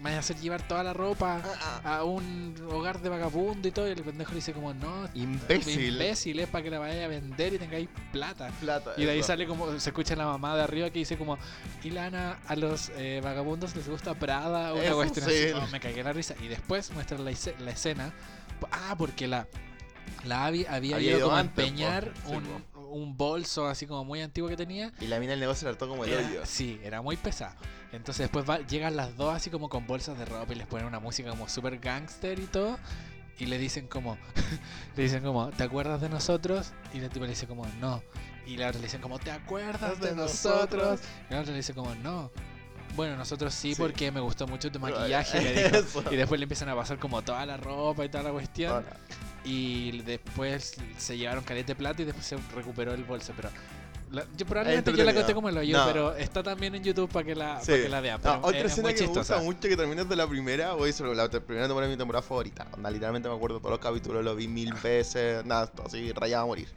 [0.03, 1.97] Me a hacer llevar toda la ropa Ah, ah.
[1.99, 3.89] a un hogar de vagabundo y todo.
[3.89, 5.95] Y el pendejo le dice como, no, Imbécil.
[5.95, 8.49] imbécil, es para que la vaya a vender y tengáis plata.
[8.61, 8.93] Plata.
[8.97, 9.27] Y de ahí eso.
[9.29, 11.37] sale como, se escucha la mamá de arriba que dice como,
[11.83, 15.35] Ilana, a los eh, vagabundos les gusta Prada, una Eso cuestión sí.
[15.55, 15.73] así.
[15.73, 16.35] Me cagué la risa.
[16.41, 18.13] Y después muestra la, la escena.
[18.71, 19.49] Ah, porque la,
[20.25, 21.61] la Abby había, Había ido ido como a antes, po.
[21.63, 22.33] empeñar Sí,
[22.91, 24.93] un, bolso así como muy antiguo que tenía.
[25.01, 26.41] Y la mina del negocio le hartó como el Era- hoyo.
[26.47, 27.55] sí, era muy pesado.
[27.93, 30.87] Entonces después va- llegan las dos así como con bolsas de ropa y les ponen
[30.87, 32.79] una música como super gangster y todo.
[33.39, 34.19] Y le dicen como,
[34.97, 36.73] le dicen como, ¿te acuerdas de nosotros?
[36.93, 38.03] Y la tipa le dice como, no.
[38.47, 40.83] Y la otra le dicen como, ¿te acuerdas de De nosotros?
[40.83, 41.01] nosotros.
[41.31, 42.31] Y la otra le dice como, no.
[42.97, 43.81] Bueno, nosotros sí, Sí.
[43.81, 45.41] porque me gustó mucho tu maquillaje.
[45.41, 45.77] le dijo.
[45.77, 46.05] eso.
[46.13, 48.73] Y después le empiezan a pasar como toda la ropa y toda la cuestión.
[48.79, 48.97] Hola.
[49.49, 53.33] Y después se llevaron caleta de plata y después se recuperó el bolso.
[53.35, 53.49] Pero
[54.11, 55.87] la- yo probablemente yo la conté como lo yo, No.
[55.87, 57.67] pero está también en YouTube para que la, Sí.
[57.73, 58.21] para que la vean.
[58.23, 59.35] No, Pero otra es, es escena muy que me chistosa.
[59.37, 62.23] gusta mucho que es de la primera, voy sobre la primera temporada de mi temporada
[62.23, 62.67] favorita.
[62.73, 66.47] Onda, literalmente me acuerdo todos los capítulos, lo vi mil veces, nada, así rayado a
[66.47, 66.69] morir.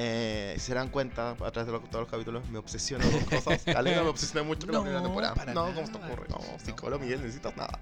[0.00, 3.62] Eh, se dan cuenta, a través de los- todos los capítulos, me obsesiono con cosas.
[3.64, 5.34] Caleta me obsesioné mucho con la No, primera temporada.
[5.34, 6.26] para no, ¿cómo te ocurre?
[6.28, 6.58] No, No.
[6.64, 7.80] psicólogo Miguel, necesitas nada.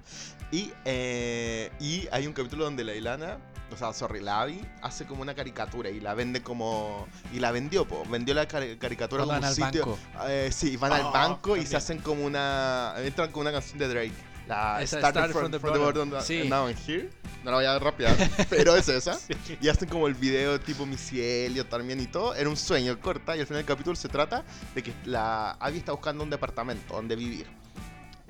[0.51, 3.37] Y, eh, y hay un capítulo donde la Ilana,
[3.71, 7.07] o sea, sorry, la Abby, hace como una caricatura y la vende como.
[7.35, 8.03] Y la vendió, po.
[8.09, 9.87] Vendió la cari- caricatura como Van un al sitio.
[9.87, 9.99] banco.
[10.29, 11.67] Eh, sí, van al Oh, banco y también.
[11.67, 12.95] se hacen como una.
[12.99, 14.13] Entran con una canción de Drake.
[14.47, 16.11] La Esa, Started from, from the from the bottom.
[16.11, 16.49] bottom, Sí.
[16.49, 17.11] Now I'm here.
[17.43, 18.15] No la voy a rápida,
[18.51, 19.15] pero es esa.
[19.15, 19.35] Sí.
[19.61, 22.35] Y hacen como el video tipo Missy Elliott también y todo.
[22.35, 25.79] Era un sueño corta y al final del capítulo se trata de que la Abby
[25.79, 27.47] está buscando un departamento donde vivir.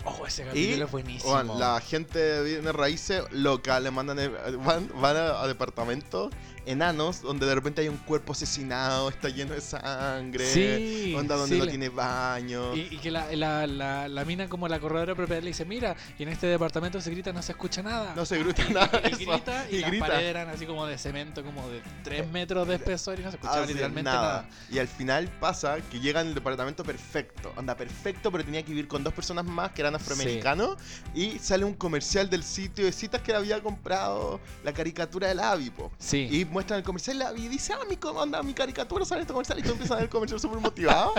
[0.05, 1.33] Oh, ese capítulo Y es buenísimo.
[1.33, 4.29] Juan, la gente de raíces loca le mandan eh,
[4.65, 6.31] van, van a, a departamentos
[6.67, 10.45] enanos donde de repente hay un cuerpo asesinado, está lleno de sangre.
[10.47, 12.75] Sí, Onda donde sí, no tiene baño.
[12.77, 15.97] Y, y que la, la, la, la mina como la corredora propiedad le dice, mira,
[16.19, 18.13] y en este departamento se grita, no se escucha nada.
[18.15, 19.01] No se grita Y- nada.
[19.05, 19.31] Y, eso.
[19.31, 20.07] grita, y, Y las grita.
[20.07, 23.37] paredes eran así como de cemento, como de 3 metros de espesor y no se
[23.37, 24.23] escuchaba Ah, sí, literalmente nada.
[24.43, 24.49] nada.
[24.71, 27.53] Y al final pasa que llega en el departamento perfecto.
[27.57, 30.77] Anda perfecto, pero tenía que vivir con dos personas más que eran afroamericanos.
[31.15, 35.93] Y sale un comercial del sitio de citas que había comprado la caricatura del Avipo.
[35.99, 36.29] Sí.
[36.31, 39.33] Y muestran el comercial y la dice, ah, mi, onda, mi caricatura sale en este
[39.35, 41.13] comercial y tú empiezas a ver el comercial súper motivado.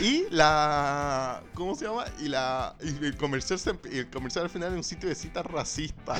[0.00, 1.42] y la...
[1.54, 2.04] ¿Cómo se llama?
[2.20, 5.44] Y la y el comercial se el comercial al final es un sitio de citas
[5.46, 6.14] racista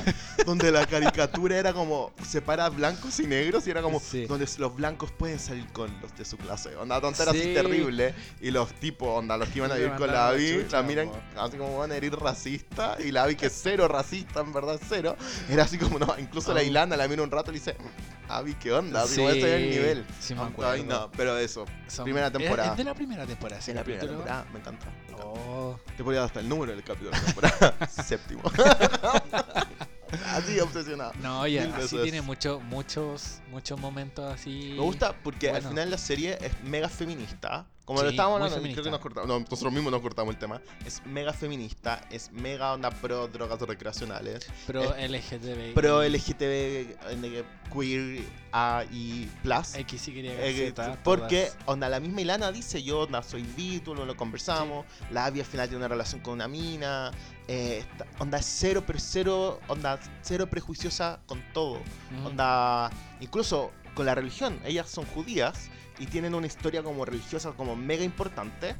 [0.45, 4.25] donde la caricatura era como separa blancos y negros y era como Sí.
[4.25, 6.75] donde los blancos pueden salir con los de su clase.
[6.75, 7.53] Onda tontera así Sí.
[7.53, 10.81] terrible y los tipos, onda los que iban a vivir con la la Abby, la
[10.83, 14.51] miran así como van a herir racista y la Abby que es cero racista, en
[14.51, 15.15] verdad cero.
[15.49, 16.63] Era así como no, incluso la Ah.
[16.63, 19.05] Ilana la mira un rato y le dice, "Mm, Abby, ¿qué onda?
[19.05, 20.05] Sí, el nivel.
[20.19, 20.71] sí me acuerdo.
[20.71, 21.65] ay, no, pero eso.
[21.87, 22.71] Son- primera temporada.
[22.71, 23.61] Es de la primera temporada.
[23.67, 24.87] En la primera temporada, me encanta.
[24.87, 25.23] me encanta.
[25.23, 27.87] Oh, Te podría dar hasta el número del capítulo de la temporada.
[27.87, 28.41] Séptimo.
[30.29, 31.13] así obsesionado.
[31.21, 34.73] no, y Mil así tiene mucho, muchos, muchos momentos así.
[34.75, 37.67] Me gusta porque al final la serie es mega feminista.
[37.85, 39.27] Como lo Sí, estábamos muy hablando, creo que nos cortamos.
[39.27, 40.59] No, nosotros mismos nos cortamos el tema.
[40.85, 45.73] Es mega feminista, es mega onda pro drogas recreacionales, Pro LGTB.
[45.75, 49.75] pro LGTB, eh, queer, A y plus.
[49.75, 50.97] X, Y, Eh, Z.
[51.03, 51.57] porque todas.
[51.67, 55.41] onda la misma Ilana dice yo onda soy bi, tú lo, lo conversamos, la Abby
[55.41, 57.11] al final tiene una relación con una mina,
[57.47, 57.83] eh,
[58.17, 61.79] onda cero pero cero, onda cero prejuiciosa con todo,
[62.09, 62.25] Mm.
[62.25, 65.69] onda incluso con la religión, ellas son judías
[65.99, 68.75] y tienen una historia como religiosa como mega importante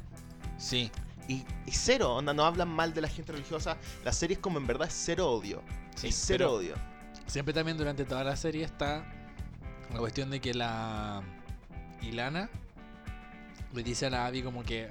[0.58, 0.90] Sí,
[1.28, 4.58] y, y cero, onda no hablan mal de la gente religiosa, la serie es como
[4.58, 5.62] en verdad cero odio,
[5.94, 6.08] sí.
[6.08, 6.74] es cero odio.
[7.26, 9.04] Siempre también durante toda la serie está
[9.92, 11.22] la cuestión de que la
[12.02, 12.48] Ilana
[13.74, 14.88] le dice a la Abby como que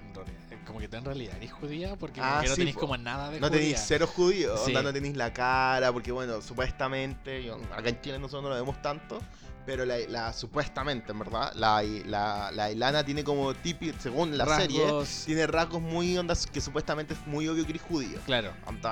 [0.68, 3.30] como que tú en realidad eres judía porque Ah, que no sí, tenéis como nada
[3.30, 3.60] de No judía.
[3.62, 4.86] tenéis cero judíos, onda, Sí.
[4.86, 8.80] no tenéis la cara, porque bueno, supuestamente, yo- acá en Chile nosotros no lo vemos
[8.82, 9.20] tanto,
[9.66, 14.46] pero la, la- supuestamente, en verdad, la, la, la Ilana tiene como tipi, según la
[14.58, 14.82] serie,
[15.26, 18.20] tiene rasgos muy ondas que supuestamente es muy obvio que eres judío.
[18.26, 18.52] Claro.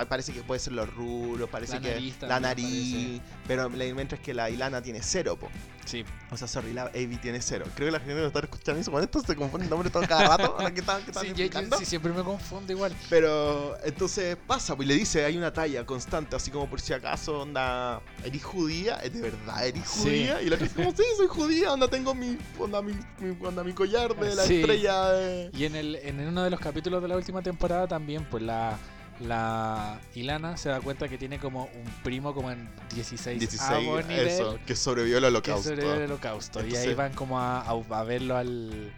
[0.10, 4.34] Parece que puede ser los rulos, parece que nariz la nariz, pero la- mientras que
[4.34, 5.50] la Ilana tiene cero, po.
[5.86, 6.06] Sí.
[6.32, 7.66] O sea, sorry, la Avi tiene cero.
[7.76, 10.08] Creo que la gente que está escuchando eso con esto se confunde el nombre todo
[10.08, 10.56] cada rato.
[10.74, 11.34] ¿Qué están, qué están Sí,
[11.80, 12.96] yo- siempre me confundo igual.
[13.10, 16.94] Pero entonces pasa, pues y le dice, hay una talla constante, así como por si
[16.94, 18.96] acaso, onda, ¿eres judía?
[19.04, 20.00] ¿Es de verdad eres Sí.
[20.04, 20.42] judía?
[20.42, 24.16] Y la como, sí, soy judía, onda, tengo mi, onda, mi, mi, onda, mi collar
[24.16, 24.60] de la Sí.
[24.62, 25.50] estrella de...
[25.54, 28.78] Y en, el, en uno de los capítulos de la última temporada también, pues la,
[29.20, 34.28] la Ilana se da cuenta que tiene como un primo como en 16, 16, nivel
[34.28, 35.64] eso, que sobrevivió al que holocausto.
[35.70, 36.60] sobrevivió el holocausto.
[36.60, 38.92] y ahí Entonces- van como a, a- a verlo al,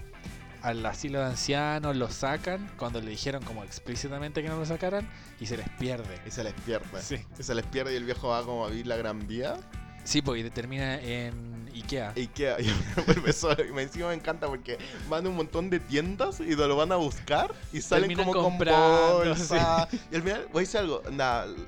[0.62, 5.08] al asilo de ancianos, lo sacan cuando le dijeron como explícitamente que no lo sacaran
[5.40, 6.20] y se les pierde.
[6.26, 7.02] Y se les pierde.
[7.02, 7.18] Sí.
[7.40, 9.58] Y se les pierde y el viejo va como a vivir la gran vía.
[10.06, 12.14] Sí, pues y termina en Ikea.
[12.16, 12.72] Y queda, y
[13.06, 13.64] vuelve solo.
[13.66, 14.78] Y me- encima me encanta porque
[15.10, 18.44] van a un montón de tiendas y lo van a buscar y salen Terminan como
[18.44, 19.88] comprando, con bolsa.
[20.12, 21.02] Y al final, voy a decir algo,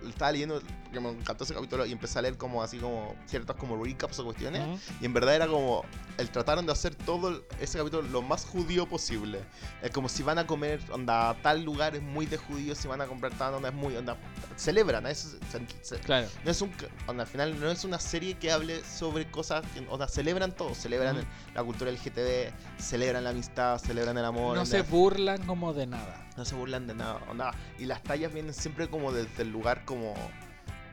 [0.08, 3.56] estaba leyendo, que me encantó ese capítulo y empecé a leer como así como ciertas
[3.58, 4.62] como recaps o cuestiones.
[4.66, 4.80] Ujú.
[5.02, 5.84] Y en verdad era como,
[6.18, 9.42] el trataron de hacer todo ese capítulo lo más judío posible.
[9.82, 13.02] Es como si van a comer, onda, tal lugar es muy de judíos, si van
[13.02, 14.16] a comprar tal, onda, es muy, onda,
[14.56, 15.06] celebran.
[15.08, 16.28] Eso se- se- Claro.
[16.46, 16.72] no es un
[17.08, 21.16] onda, al final no es una serie que hable sobre cosas que celebran todo, celebran
[21.18, 21.26] el-
[21.56, 26.28] la cultura LGTB, celebran la amistad, celebran el amor, No se burlan como de nada.
[26.36, 29.86] no se burlan de nada, onda, y las tallas vienen siempre como desde el lugar
[29.86, 30.14] como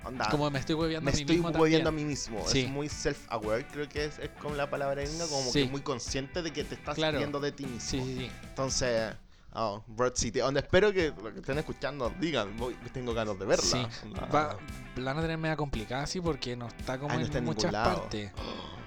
[0.05, 2.07] onda, Como me estoy hueveando me a mí estoy mismo hueviendo a también.
[2.09, 2.61] mí mismo, Sí.
[2.63, 5.65] es muy self-aware, creo que es, es como la palabra gringa, como Sí.
[5.65, 7.19] que muy consciente de que te estás Claro.
[7.19, 7.81] viendo de ti mismo.
[7.81, 8.31] Sí, sí, sí.
[8.49, 9.15] Entonces,
[9.55, 13.47] oh, Broad City, donde espero que lo que estén escuchando digan, voy, tengo ganas de
[13.47, 13.65] verla.
[13.65, 13.87] Sí.
[14.35, 14.59] Va,
[14.97, 17.73] la van a tener media complicada así porque no está como no en está muchas
[17.73, 18.31] partes.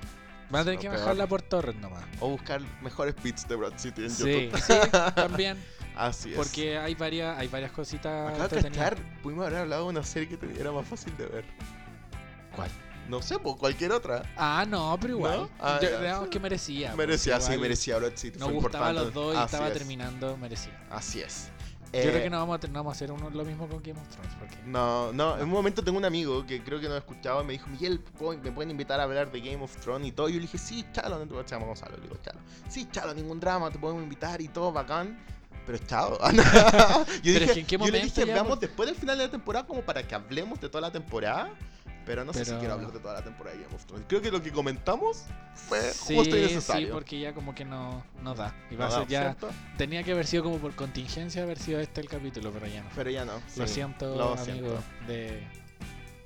[0.50, 1.00] Van a tener que peor.
[1.00, 2.04] bajarla por torrent nomás.
[2.20, 4.60] O buscar mejores beats de Broad City en Sí, YouTube.
[4.62, 4.74] sí,
[5.16, 5.58] también.
[5.96, 6.36] Así es.
[6.38, 10.30] Porque hay varias, hay varias cositas Acabo de cachar, pudimos haber hablado de una serie
[10.30, 11.46] que te- era más fácil de ver.
[12.56, 12.70] ¿Cuál?
[13.10, 14.24] No sé, pues cualquier otra.
[14.36, 15.38] Ah, no, pero igual.
[15.42, 15.50] ¿No?
[15.60, 16.90] Ah, Yo- que merecía.
[16.92, 18.38] porque merecía, sí, merecía Broad City.
[18.38, 19.06] Nos fue gustaba importante.
[19.06, 20.80] los dos y Así estaba es, terminando, merecía.
[20.90, 21.50] Así es.
[21.94, 23.82] Yo Eh, creo que no vamos a, no vamos a hacer uno, lo mismo con
[23.82, 24.34] Game of Thrones.
[24.40, 24.56] Porque...
[24.66, 27.54] No, no, en un momento tengo un amigo que creo que no escuchaba y me
[27.54, 30.28] dijo, Miguel, ¿puedo- ¿me pueden invitar a hablar de Game of Thrones y todo?
[30.30, 32.40] Y yo le dije, sí, chalo, no te llamo Gonzalo, le digo, chalo.
[32.70, 35.18] Sí, chalo, ningún drama, te podemos invitar y todo, bacán.
[35.66, 36.18] Pero chao.
[36.32, 39.26] yo Pero dije, es que ¿en qué yo le dije, veamos después del final de
[39.26, 41.50] la temporada como para que hablemos de toda la temporada.
[42.08, 44.06] Pero no sé si Pero- quiero hablar de toda la temporada de Game of Thrones.
[44.08, 46.94] Creo que lo que comentamos fue Sí, justo y sí, necesario.
[46.94, 48.56] porque ya como que no, no da.
[48.72, 49.22] Y No va a ser ya.
[49.24, 49.50] ¿cierto?
[49.78, 52.90] Tenía que haber sido como por contingencia haber sido este el capítulo, pero ya no.
[52.96, 53.34] Pero ya no.
[53.58, 54.46] Lo sí, siento, lo amigo.
[54.46, 54.84] siento.
[55.08, 55.46] De...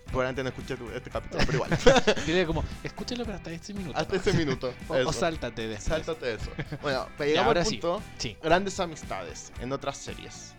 [0.05, 1.71] Probablemente no escuché este capítulo, pero igual.
[2.27, 3.97] Dile como, escúchalo pero hasta este minuto.
[3.97, 4.19] Hasta ¿no?
[4.21, 4.73] ese minuto.
[4.89, 5.09] O, eso.
[5.09, 5.84] o sáltate después.
[6.05, 6.51] Sáltate eso.
[6.82, 7.77] Bueno, pero llegamos ahora al sí.
[7.77, 8.03] punto.
[8.17, 8.38] Sí.
[8.43, 10.53] Grandes amistades en otras series.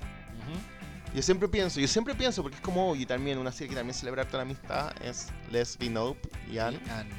[1.15, 3.95] Yo siempre pienso, yo siempre pienso, porque es como, y también una serie que también
[3.95, 6.81] celebra toda la amistad es Leslie Nope y Anne.
[6.91, 7.11] Anne.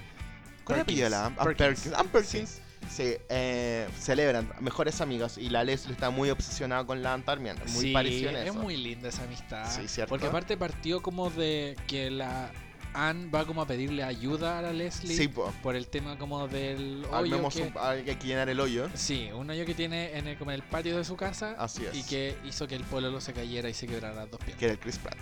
[0.63, 1.57] ¿Cuál es la Perkins.
[1.57, 1.93] Perkins.
[1.95, 2.61] Ann Perkins.
[2.89, 7.55] Sí, eh, celebran mejores amigas y la Leslie está muy obsesionada con la Ann también.
[7.73, 9.69] Muy sí, parecida en es muy linda esa amistad.
[9.69, 10.09] Sí, ¿cierto?
[10.09, 12.51] Porque aparte partió como de que la
[12.93, 15.51] Anne va como a pedirle ayuda a la Leslie Sí, po.
[15.63, 17.63] por el tema como del hoyo Armemos que...
[17.63, 18.89] un- hay que llenar el hoyo.
[18.93, 21.85] Sí, un hoyo que tiene en el, como en el patio de su casa Así
[21.85, 21.95] es.
[21.95, 24.59] y que hizo que el pololo se cayera y se quebrara las dos piernas.
[24.59, 25.17] Que era el Chris Pratt.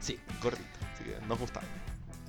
[0.00, 0.18] Sí.
[0.42, 0.64] Gordito.
[0.94, 1.66] Así que nos gustaba.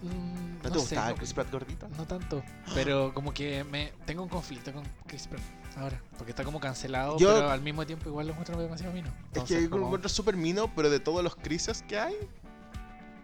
[0.01, 1.87] Mm, ¿No, te sé, gustaba no- Chris Pratt gordito?
[1.97, 2.43] No tanto,
[2.73, 5.41] pero como que me tengo un conflicto con Chris Pratt
[5.77, 9.09] ahora, porque está como cancelado, Yo- pero al mismo tiempo igual lo encuentro demasiado mino.
[9.33, 12.15] Es que yo lo como- encuentro súper mino, pero de todos los Chrises que hay.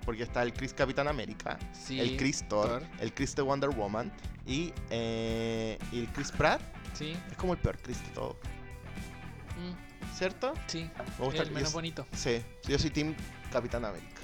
[0.06, 2.84] Porque está el Chris Capitán América, sí, el Chris Thor, Thor.
[3.00, 4.12] el Chris de Wonder Woman
[4.46, 6.62] y, eh, y el Chris Pratt
[6.94, 8.38] Sí, es como el peor Chris de todo,
[9.58, 10.54] mm, ¿cierto?
[10.68, 10.90] sí,
[11.20, 12.06] Me gusta el menos bonito.
[12.14, 13.16] Sí, yo soy Team
[13.52, 14.22] Capitán América.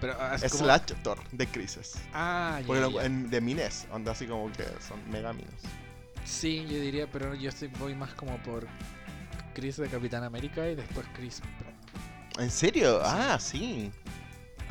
[0.00, 1.98] Pero ah, es como- slash Thor de Crises.
[2.14, 3.04] Ah, Porque ya, lo- ya.
[3.04, 5.52] en- de Mines, onda así como que son mega minos.
[6.24, 8.66] Sí, yo diría, pero yo estoy, voy más como por
[9.54, 11.74] Chris de Capitán América y después Chris Pratt.
[12.40, 13.00] ¿En serio?
[13.04, 13.90] Ah, sí.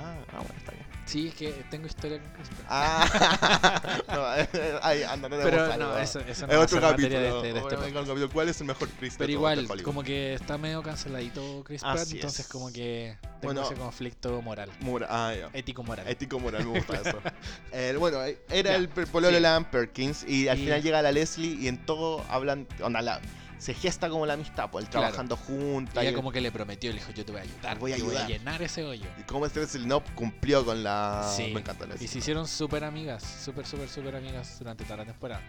[0.01, 0.85] Ah, ah, bueno, está bien.
[1.05, 2.67] Sí, es que tengo historia con Chris Pratt.
[2.69, 5.97] Ah, no, eh, ahí anda, no pero no, algo.
[5.97, 7.19] eso, eso no Es otro capítulo.
[7.19, 8.29] de este, de este el capítulo.
[8.29, 11.97] ¿Cuál es el mejor Chris de Pero igual, como que está medio canceladito Chris Pratt,
[11.97, 12.47] Así entonces es.
[12.51, 13.63] como que tengo Bueno.
[13.63, 15.49] ese conflicto moral, Mora- ah, ya.
[15.53, 16.07] ético moral.
[16.07, 17.19] Ético moral, me gusta eso.
[17.71, 19.41] Eh, bueno, eh, era el pololo sí.
[19.41, 23.01] de Ann Perkins y al Y- final llega la Leslie y en todo hablan, onda,
[23.01, 23.19] la,
[23.59, 25.07] se gesta como la amistad, pues, el Claro.
[25.07, 26.01] trabajando juntas.
[26.01, 27.97] Ella y- como que le prometió, le dijo, yo te voy a ayudar, Voy a
[27.97, 28.39] y voy a ayudar".
[28.39, 29.05] llenar ese hoyo.
[29.19, 31.31] Y este Leslie no cumplió con la...
[31.35, 31.51] Sí.
[31.53, 31.61] Me.
[32.01, 35.41] Y se hicieron súper amigas, súper, súper, súper amigas durante toda la temporada.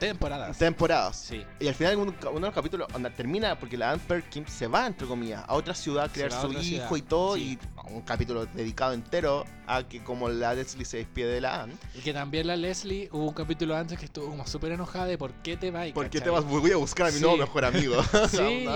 [0.00, 0.58] Temporadas.
[0.58, 1.16] Temporadas.
[1.16, 1.44] Sí.
[1.60, 4.66] Y al final uno, uno de los capítulos onda, termina porque la Ann Perkins se
[4.66, 7.36] va, entre comillas, a otra ciudad a crear su hijo ciudad, y todo.
[7.36, 7.58] sí.
[7.88, 11.72] Y un capítulo dedicado entero a que como la Leslie se despide de la Ann.
[11.94, 15.16] Y que también la Leslie, hubo un capítulo antes que estuvo como súper enojada de
[15.18, 15.88] por qué te vas.
[15.92, 16.44] ¿Por qué te vas?
[16.44, 17.20] Voy a buscar a mi Sí.
[17.22, 17.96] nuevo mejor amigo.
[18.30, 18.66] Sí,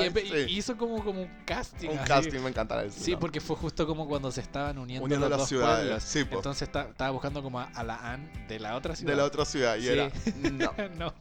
[0.48, 1.88] hizo como, como un casting.
[1.88, 2.08] Un así.
[2.08, 3.04] casting, me encanta la Leslie.
[3.04, 3.18] Sí, ¿no?
[3.18, 6.32] porque fue justo como cuando se estaban uniendo, Uniendo los las dos ciudades, pueblos.
[6.36, 9.10] Entonces estaba buscando como a, a la Anne de la otra ciudad.
[9.12, 9.76] de la otra ciudad.
[9.76, 9.88] Y Sí.
[9.88, 10.10] era.
[10.50, 11.12] No, no.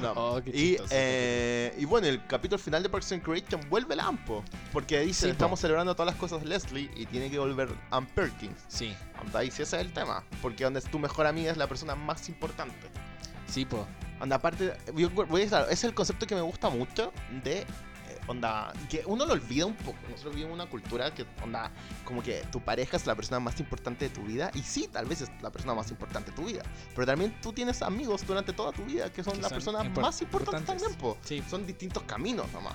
[0.00, 0.12] no.
[0.16, 4.44] Oh, y, eh, y bueno, el capítulo final de Parks and Recreation vuelve el Ampo.
[4.72, 5.32] Porque dice: Sí, po.
[5.32, 8.64] Estamos celebrando todas las cosas Leslie y tiene que volver Ann Perkins.
[8.68, 10.24] Sí, Anda, y si ese es el tema.
[10.42, 12.88] Porque donde es tu mejor amiga es la persona más importante.
[13.46, 13.86] sí, po.
[14.20, 17.66] Anda, aparte, voy a es el concepto que me gusta mucho de.
[18.30, 19.98] Onda, que uno lo olvida un poco.
[20.08, 21.68] Nosotros vivimos una cultura que, onda,
[22.04, 24.52] como que tu pareja es la persona más importante de tu vida.
[24.54, 26.62] Y sí, tal vez es la persona más importante de tu vida.
[26.94, 29.82] Pero también tú tienes amigos durante toda tu vida que son Que las son personas
[29.96, 30.96] más importantes importantes.
[30.96, 31.16] también.
[31.24, 31.42] Sí.
[31.50, 32.74] Son distintos caminos nomás.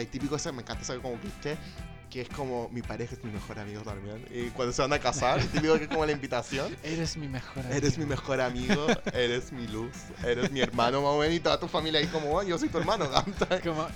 [0.00, 1.56] Y típico ese, me encanta ese como cliché.
[2.08, 4.24] Que es como mi pareja es mi mejor amigo también.
[4.30, 6.76] Y cuando se van a casar, típico que es como la invitación.
[6.84, 7.74] Eres mi mejor amigo.
[7.74, 11.58] Eres mi mejor amigo, eres mi luz, eres mi hermano, más o menos, y toda
[11.58, 13.60] tu familia ahí como, "Oh, yo soy tu hermano, ganta".
[13.62, 13.88] Como,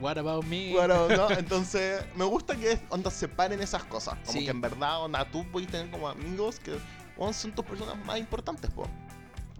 [0.00, 0.72] what about me?
[0.72, 1.30] Bueno, ¿no?
[1.30, 4.14] Entonces, me gusta que onda separen esas cosas.
[4.26, 4.44] Como Sí.
[4.44, 6.78] que en verdad, onda, tú puedes tener como amigos que
[7.16, 8.86] bueno, son tus personas más importantes, po.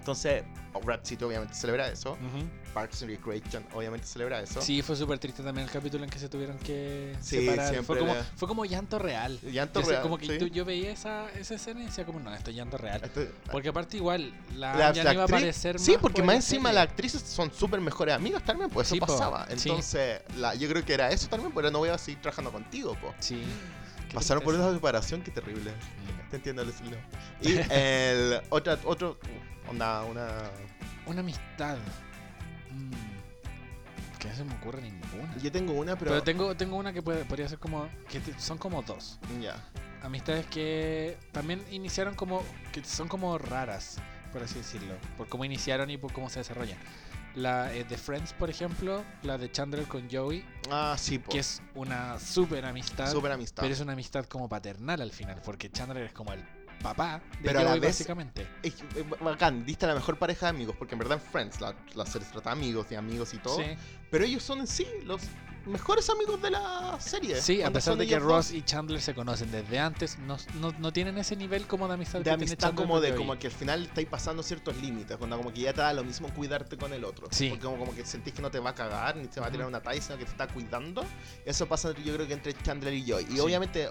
[0.01, 0.43] Entonces,
[0.73, 2.13] oh, Red City obviamente celebra eso.
[2.13, 2.49] Ujú.
[2.73, 4.63] Parks and Recreation obviamente celebra eso.
[4.63, 7.69] Sí, fue súper triste también el capítulo en que se tuvieron que Sí, separar.
[7.69, 9.39] siempre Fue como, fue como llanto real.
[9.43, 10.39] Llanto Yo sé, real, como que sí.
[10.39, 13.01] tú- yo veía esa, esa escena y decía como, no, esto es llanto real.
[13.05, 16.01] Este- Porque aparte igual, la, la- ya la no iba a actriz- aparecer Sí, más
[16.01, 19.47] porque por más encima las actrices son súper mejores amigas también, pues eso Sí, pasaba.
[19.57, 19.69] sí.
[19.69, 22.95] Entonces, la, yo creo que era eso también, pero no voy a seguir trabajando contigo,
[23.01, 23.13] po.
[23.19, 23.43] Sí.
[24.09, 25.71] Qué Pasaron por esa separación, qué terrible.
[25.73, 26.31] Mm.
[26.31, 26.97] Te entiendo, Leslie.
[27.43, 29.19] Y el otra, otro,
[29.71, 30.29] onda, una...
[31.07, 31.77] Una amistad.
[32.71, 34.19] Mm.
[34.19, 35.37] Que no se me ocurre ninguna.
[35.39, 36.11] Yo tengo una, pero...
[36.11, 37.89] Pero, tengo, tengo una que puede, podría ser como.
[38.09, 39.19] que te- son como dos.
[39.41, 39.57] Ya.
[40.03, 42.43] Amistades que también iniciaron como.
[42.73, 43.97] que son como raras,
[44.33, 44.95] por así decirlo.
[45.17, 46.79] Por cómo iniciaron y por cómo se desarrollan.
[47.35, 51.31] La eh, de Friends, por ejemplo, la de Chandler con Joey, Ah, sí, po.
[51.31, 53.11] que es una súper amistad.
[53.11, 53.63] Súper amistad.
[53.63, 56.45] Pero es una amistad como paternal al final, porque Chandler es como el
[56.81, 58.47] papá de Pero a la Joey, vez- básicamente.
[58.63, 61.75] Es eh, bacán, diste la mejor pareja de amigos, porque en verdad en Friends la,
[61.95, 63.57] la se trata de amigos y amigos y todo.
[63.57, 63.65] Sí,
[64.11, 65.21] Pero ellos son en sí los
[65.67, 67.39] mejores amigos de la serie.
[67.41, 70.73] Sí, a pesar de que Ross dos y Chandler se conocen desde antes, no, no,
[70.79, 73.19] no tienen ese nivel como de amistad de que tiene amistad Chandler como de Joey.
[73.19, 76.03] como que al final estáis pasando ciertos límites, cuando como que ya te da lo
[76.03, 77.29] mismo cuidarte con el otro.
[77.31, 77.51] Sí.
[77.51, 79.51] Porque como, como que sentís que no te va a cagar, ni te va a
[79.51, 81.05] tirar una talla, sino que te está cuidando.
[81.45, 83.25] Eso pasa yo creo que entre Chandler y Joy.
[83.29, 83.41] Y Sí.
[83.41, 83.91] obviamente,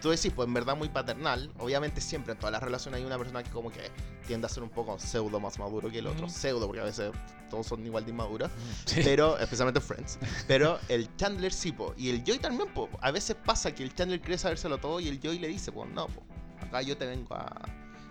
[0.00, 1.50] tú decís, pues en verdad muy paternal.
[1.58, 3.90] Obviamente siempre en todas las relaciones hay una persona que como que
[4.26, 6.28] tiende a ser un poco pseudo más maduro que el otro.
[6.28, 7.12] Pseudo, porque a veces
[7.50, 8.50] todos son igual de inmaduros.
[8.84, 9.00] Sí.
[9.04, 10.18] Pero, especialmente Friends.
[10.46, 11.94] Pero el Chandler sí, po.
[11.96, 12.88] Y el Joy también, po.
[13.00, 15.90] A veces pasa que el Chandler quiere sabérselo todo y el Joy le dice, pues
[15.90, 16.22] no, po.
[16.60, 17.50] Acá yo te vengo a.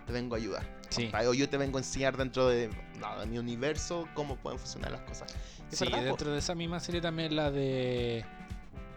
[0.06, 0.80] te vengo a ayudar.
[0.90, 1.12] Sí.
[1.14, 2.70] O yo te vengo a enseñar dentro de,
[3.00, 5.34] no, de mi universo cómo pueden funcionar las cosas.
[5.70, 6.06] Sí, verdad, po.
[6.06, 8.26] dentro de esa misma serie también la de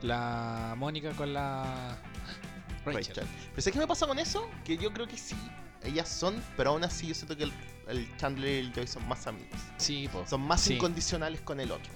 [0.00, 1.98] la Mónica con la
[2.84, 3.04] Rachel.
[3.16, 3.24] Rachel.
[3.50, 4.48] Pero ¿sabes qué me pasa con eso?
[4.64, 5.36] Que yo creo que sí,
[5.84, 7.52] ellas son, pero aún así yo siento que el,
[7.88, 9.58] el Chandler y el Joy son más amigos.
[9.78, 10.24] Sí, po.
[10.26, 10.74] Son más Sí.
[10.74, 11.92] incondicionales con el otro.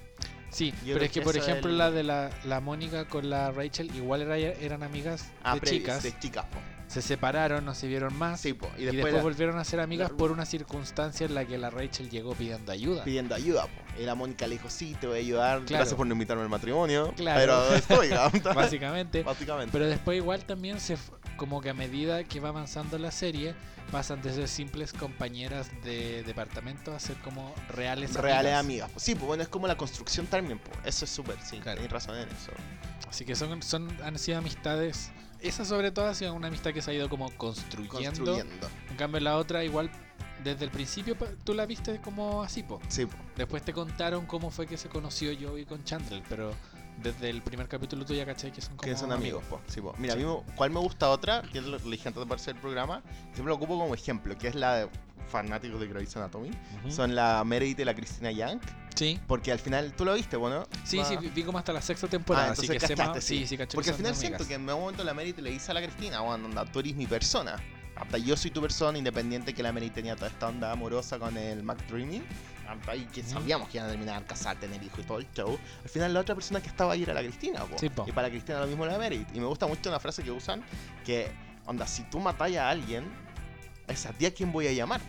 [0.51, 3.29] Sí, Yo pero es que que por ejemplo el- la de la, la Mónica con
[3.29, 6.59] la Rachel igual era- eran amigas Ah, de chicas, De chicas, po.
[6.89, 8.71] Se separaron, no se vieron más Sí, po.
[8.79, 11.59] Y y después, la- volvieron a ser amigas la- por una circunstancia en la que
[11.59, 13.03] la Rachel llegó pidiendo ayuda.
[13.05, 14.01] pidiendo ayuda, po.
[14.01, 15.59] Y la Mónica le dijo, sí, te voy a ayudar.
[15.65, 15.81] Claro.
[15.81, 17.13] Gracias por no invitarme al matrimonio.
[17.17, 17.41] Claro.
[17.41, 18.11] Pero estoy,
[18.55, 19.23] Básicamente.
[19.23, 19.73] Básicamente.
[19.73, 20.97] Pero después igual también se
[21.37, 23.55] como que a medida que va avanzando la serie
[23.93, 28.61] pasan de ser simples compañeras de departamento a ser como reales Reales amigas.
[28.61, 28.91] amigas.
[28.93, 29.01] po.
[29.01, 30.71] Sí, pues bueno, es como la construcción también, po.
[30.85, 31.59] Eso es súper, sí.
[31.59, 31.79] Claro.
[31.79, 32.53] Tienes razón en eso.
[33.09, 35.11] Así que son, son han sido amistades.
[35.41, 37.93] Esa sobre todo ha sido una amistad que se ha ido como construyendo.
[37.93, 38.69] Construyendo.
[38.91, 39.91] En cambio la otra igual
[40.43, 42.81] desde el principio tú la viste como así, po.
[42.89, 43.17] Sí, po.
[43.37, 46.53] Después te contaron cómo fue que se conoció Joey con Chandler, pero
[47.03, 49.61] desde el primer capítulo tú ya caché que son como que son amigos, po.
[49.67, 49.95] Sí, po.
[49.99, 51.43] Mira, a mí, me- ¿cuál me gusta otra?
[51.43, 53.03] Que es lo que le dije antes de aparecer el programa.
[53.33, 54.89] Siempre lo ocupo como ejemplo, que es la de
[55.29, 56.51] fanáticos de Grey's Anatomy.
[56.81, 56.91] Ujú.
[56.91, 58.61] Son la Meredith y la Cristina Young.
[58.95, 59.21] Sí.
[59.27, 60.67] Porque al final, tú lo viste, bueno.
[60.85, 63.57] Sí, sí, vi- como hasta la sexta temporada, Ah, así que más- cachaste, sí, sí.
[63.57, 64.19] sí, Porque al final amigas.
[64.19, 66.81] siento que en un momento la Meredith le dice a la Cristina, bueno, onda, tú
[66.81, 67.57] eres mi persona.
[67.95, 71.37] Hasta yo soy tu persona, independiente que la Meredith tenía toda esta onda amorosa con
[71.37, 72.23] el Mac Dreamy.
[72.69, 75.59] Hasta ahí que sabíamos que iban a terminar casar, tener hijo y todo el show.
[75.85, 77.79] Al final la otra persona que estaba ahí era la Cristina, po.
[77.79, 78.05] Sí, po.
[78.09, 79.29] Y para Cristina lo mismo la Meredith.
[79.35, 80.63] Y me gusta mucho una frase que usan,
[81.05, 81.31] que,
[81.67, 83.05] onda, si tú matáis a alguien,
[83.89, 85.01] es a ti a quien voy a llamar.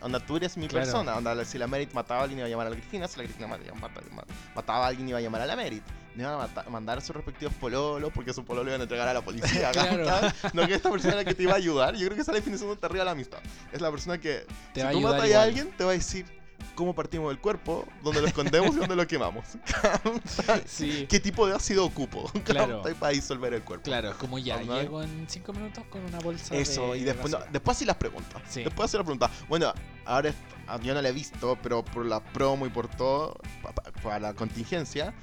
[0.00, 0.84] Onda, tú eres mi Claro.
[0.84, 1.16] persona.
[1.16, 3.08] Onda, si la Merit mataba a alguien, iba a llamar a la Cristina.
[3.08, 4.22] Si la Cristina mat- mata- ma-
[4.54, 5.82] mataba a alguien, iba a llamar a la Merit.
[6.14, 9.12] No iban a mandar a sus respectivos pololos porque su pololo iban a entregar a
[9.14, 9.72] la policía.
[10.54, 11.94] No que esta persona la que te iba a ayudar.
[11.96, 13.38] Yo creo que esa definición de terrible a la amistad.
[13.72, 16.26] Es la persona que, Te si tú matas a alguien, te va a decir
[16.76, 19.44] cómo partimos el cuerpo, dónde lo escondemos y dónde lo quemamos.
[20.66, 22.30] Sí, ¿Qué tipo de ácido ocupo?
[22.44, 22.82] Claro.
[23.00, 23.84] Para disolver el cuerpo.
[23.84, 27.40] claro, como ya, llego en cinco minutos con una bolsa Eso, de y después, no,
[27.50, 28.40] después sí las preguntas.
[28.48, 28.62] Sí.
[28.62, 29.30] Después hacer la pregunta.
[29.48, 29.72] Bueno,
[30.04, 30.32] ahora
[30.68, 33.90] ah, yo no la he visto, pero por la promo y por todo, pa- pa-
[34.02, 35.14] para la contingencia,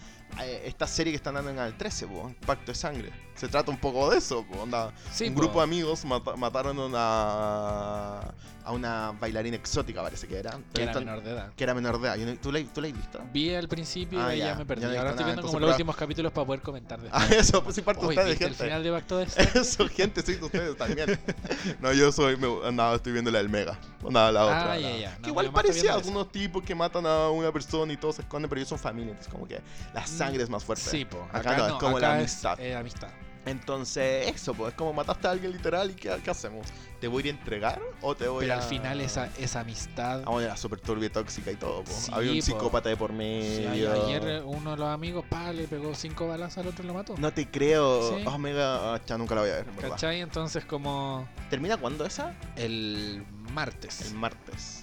[0.42, 3.12] eh, esta serie que están dando en el 13, po, Pacto de Sangre.
[3.44, 5.42] Se trata un poco de eso, onda, Sí, un po.
[5.42, 8.20] grupo de amigos mata- mataron a una,
[8.64, 10.58] a una bailarina exótica, parece que era.
[10.74, 11.52] que era menor de edad.
[11.54, 12.16] que era menor de edad.
[12.16, 13.20] No- ¿Tú la, tú la has visto?
[13.34, 14.84] Vi al principio Ah, y ya, ya, me perdí.
[14.84, 17.20] ya no Ahora estoy nada, viendo como entonces, los últimos capítulos para poder comentar Ah,
[17.20, 17.50] después.
[17.50, 18.64] eso, pues sí, parte Uy, ustedes, ¿viste el gente.
[18.64, 19.52] final de de Sangre?
[19.62, 21.20] Eso, gente, sí, ustedes también.
[21.82, 23.78] No, yo soy, me, nada, estoy viendo la del Mega.
[24.10, 24.72] Nada, la otra.
[24.72, 25.16] Ah, la- ya.
[25.16, 28.48] Que No, igual parecía unos tipos que matan a una persona y todos se esconden,
[28.48, 29.60] pero ellos son familia, entonces como que
[29.94, 30.86] la sangre es más fuerte.
[30.88, 31.28] Mm, Sí, po.
[31.34, 32.60] Acá Acá, no, no, es como la acá amistad.
[32.62, 33.10] Es, eh, amistad.
[33.46, 36.66] Entonces, eso, pues es como mataste a alguien literal y ¿qué, qué hacemos?
[37.02, 38.58] ¿Te voy a ir a entregar o te voy Pero a...?
[38.58, 40.22] al final esa, esa amistad...
[40.26, 41.84] Ah, bueno, era súper turbia y tóxica y todo.
[41.86, 42.46] Sí, Había un po.
[42.46, 43.70] psicópata de por medio.
[44.06, 46.94] ayer eh, uno de los amigos, pa, le pegó cinco balazos al otro y lo
[46.94, 47.16] mató.
[47.18, 48.18] No te creo.
[48.18, 48.24] Sí.
[48.26, 48.94] Oh, mega...
[48.94, 49.66] ah, cha, nunca la voy a ver.
[49.82, 50.22] ¿Cachai?
[50.22, 52.34] Entonces como ¿Termina cuándo esa?
[52.56, 54.02] el martes.
[54.10, 54.83] El martes.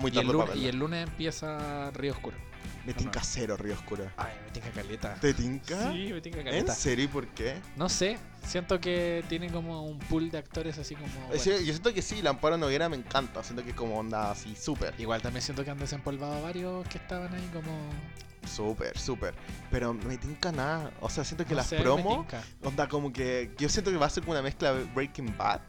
[0.00, 2.36] Muy y, el lunes, y el lunes empieza Río Oscuro.
[2.84, 4.12] Me tinca cero, Río Oscura.
[4.16, 5.14] Ay, me tinca caleta.
[5.14, 5.92] ¿Te tinca?
[5.92, 6.74] Sí, me tinca ¿En caleta.
[6.74, 7.04] serio?
[7.04, 7.56] ¿Y por qué?
[7.76, 8.16] No sé,
[8.46, 11.12] siento que tiene como un pool de actores así como...
[11.12, 11.32] Bueno.
[11.32, 13.42] decir, Yo siento que sí, la Amparo Noguera me encanta.
[13.42, 14.94] Siento que es como onda así, súper.
[14.98, 17.72] Igual también siento que han desempolvado varios que estaban ahí como...
[18.46, 19.34] Súper, súper.
[19.72, 20.92] Pero me tinca nada.
[21.00, 22.24] O sea, siento que no las sé, promo,
[22.62, 23.50] onda como que.
[23.58, 25.62] Yo siento que va a ser como una mezcla de Breaking Bad.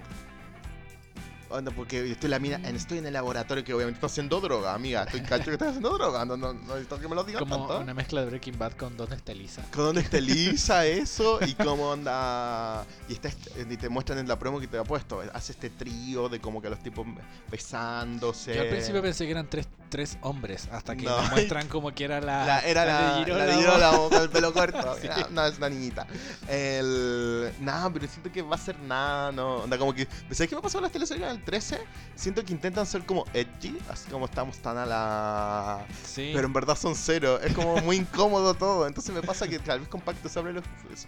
[1.50, 4.74] Onda, porque estoy, la mina, en, estoy en el laboratorio que obviamente está haciendo droga,
[4.74, 5.04] amiga.
[5.04, 6.26] Estoy cacho que estás haciendo droga.
[6.26, 7.80] No, no, no necesito que me lo digas Como tanto.
[7.80, 9.62] una mezcla de Breaking Bad con ¿Dónde está Elisa?
[9.74, 12.86] con dónde está Elisa, eso, y cómo onda.
[13.08, 15.22] Y, está, este- y te muestran en la promo que te ha puesto.
[15.34, 17.06] Hace este trío de como que los tipos
[17.50, 18.54] besándose.
[18.56, 21.22] Yo al principio pensé que eran tres, tres hombres, hasta que No.
[21.32, 22.45] muestran como que era la...
[22.45, 24.95] La- era la, de la de Girolamo con el pelo corto.
[25.00, 25.06] Sí.
[25.08, 26.06] Era- no, es una niñita.
[26.50, 27.52] El.
[27.62, 29.58] Nada, pero siento que va a ser nada, no.
[29.58, 30.08] Onda, como que.
[30.32, 31.79] ¿Sabes qué me pasó con las teleseries del 13?
[32.15, 35.85] Siento que intentan ser como edgy, así como estamos tan a la.
[36.03, 36.31] Sí.
[36.33, 37.39] Pero en verdad son cero.
[37.41, 38.88] Es como muy incómodo todo.
[38.88, 40.61] Entonces me pasa que tal vez con Pacto de Sangre lo,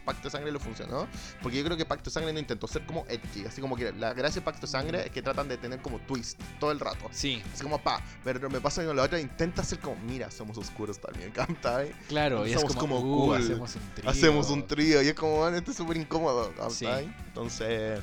[0.06, 1.08] Pacto de Sangre lo funcionó.
[1.42, 3.46] Porque yo creo que Pacto de Sangre no intentó ser como edgy.
[3.48, 6.00] Así como que la gracia de Pacto de Sangre es que tratan de tener como
[6.00, 7.08] twist todo el rato.
[7.12, 8.02] Sí, Así como pa.
[8.24, 11.84] Pero me pasa que con la otra intenta ser como, mira, somos oscuros también, canta,
[11.84, 11.96] ¿eh?
[12.08, 13.38] claro, y es Somos como, como uh, cool.
[13.38, 14.10] hacemos un trío.
[14.10, 16.86] Hacemos un trío y es como, bueno, esto es súper incómodo, Sí.
[16.86, 17.06] ¿cachai?
[17.28, 18.00] Entonces.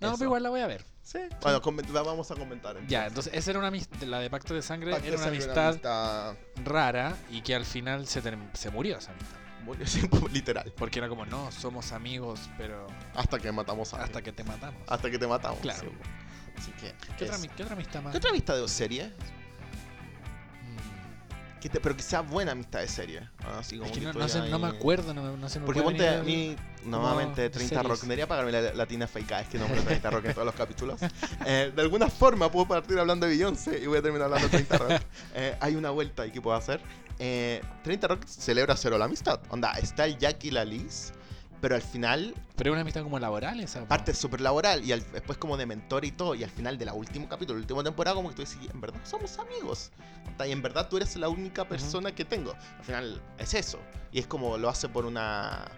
[0.00, 0.18] No, eso.
[0.18, 0.84] pero igual la voy a ver.
[1.02, 1.18] Sí.
[1.42, 2.76] Bueno, coment- vamos a comentar.
[2.86, 5.44] Ya, entonces esa era una amistad, la de Pacto de Sangre Pacto era una Sangre,
[5.62, 8.22] amistad rara y que al final se,
[8.54, 9.36] se murió esa amistad.
[9.64, 10.72] Murió así, literal.
[10.76, 14.80] Porque era como, no, somos amigos, pero Hasta que matamos a hasta que te matamos.
[14.88, 15.60] Hasta que te matamos.
[15.60, 15.80] Claro.
[15.80, 15.88] sí.
[16.56, 16.94] Así que.
[17.16, 18.12] ¿Qué otra, qué otra amistad más?
[18.12, 19.12] ¿Qué otra amistad de serie?
[21.62, 23.20] Que te- pero que sea buena amistad de serie.
[23.56, 25.60] Así como Es que que no, no digas no me ahí- acuerdo, no, no se
[25.60, 27.88] me Porque ponte a mí, nuevamente, de 30 series.
[27.88, 28.00] Rock.
[28.02, 30.54] Debería pagarme la, la Tina Fey cada vez que nombre 30 Rock en todos los
[30.56, 30.98] capítulos.
[31.46, 34.64] Eh, de alguna forma puedo partir hablando de Beyoncé y voy a terminar hablando de
[34.64, 35.02] 30 Rock.
[35.36, 36.80] Eh, hay una vuelta ahí que puedo hacer.
[37.20, 39.40] Eh, 30 Rock celebra cero la amistad.
[39.50, 41.12] Onda, está el Jack y la Liz,
[41.62, 43.86] pero al final Pero es una amistad como laboral esa.
[43.88, 46.34] parte súper laboral y al- después como de mentor y todo.
[46.34, 48.80] Y al final de la último capítulo, la última temporada, como que tú dices, en
[48.80, 49.90] verdad somos amigos.
[50.46, 52.52] Y en verdad tú eres la única persona que tengo.
[52.78, 53.78] Al final es eso.
[54.10, 55.70] Y es como lo hace por una...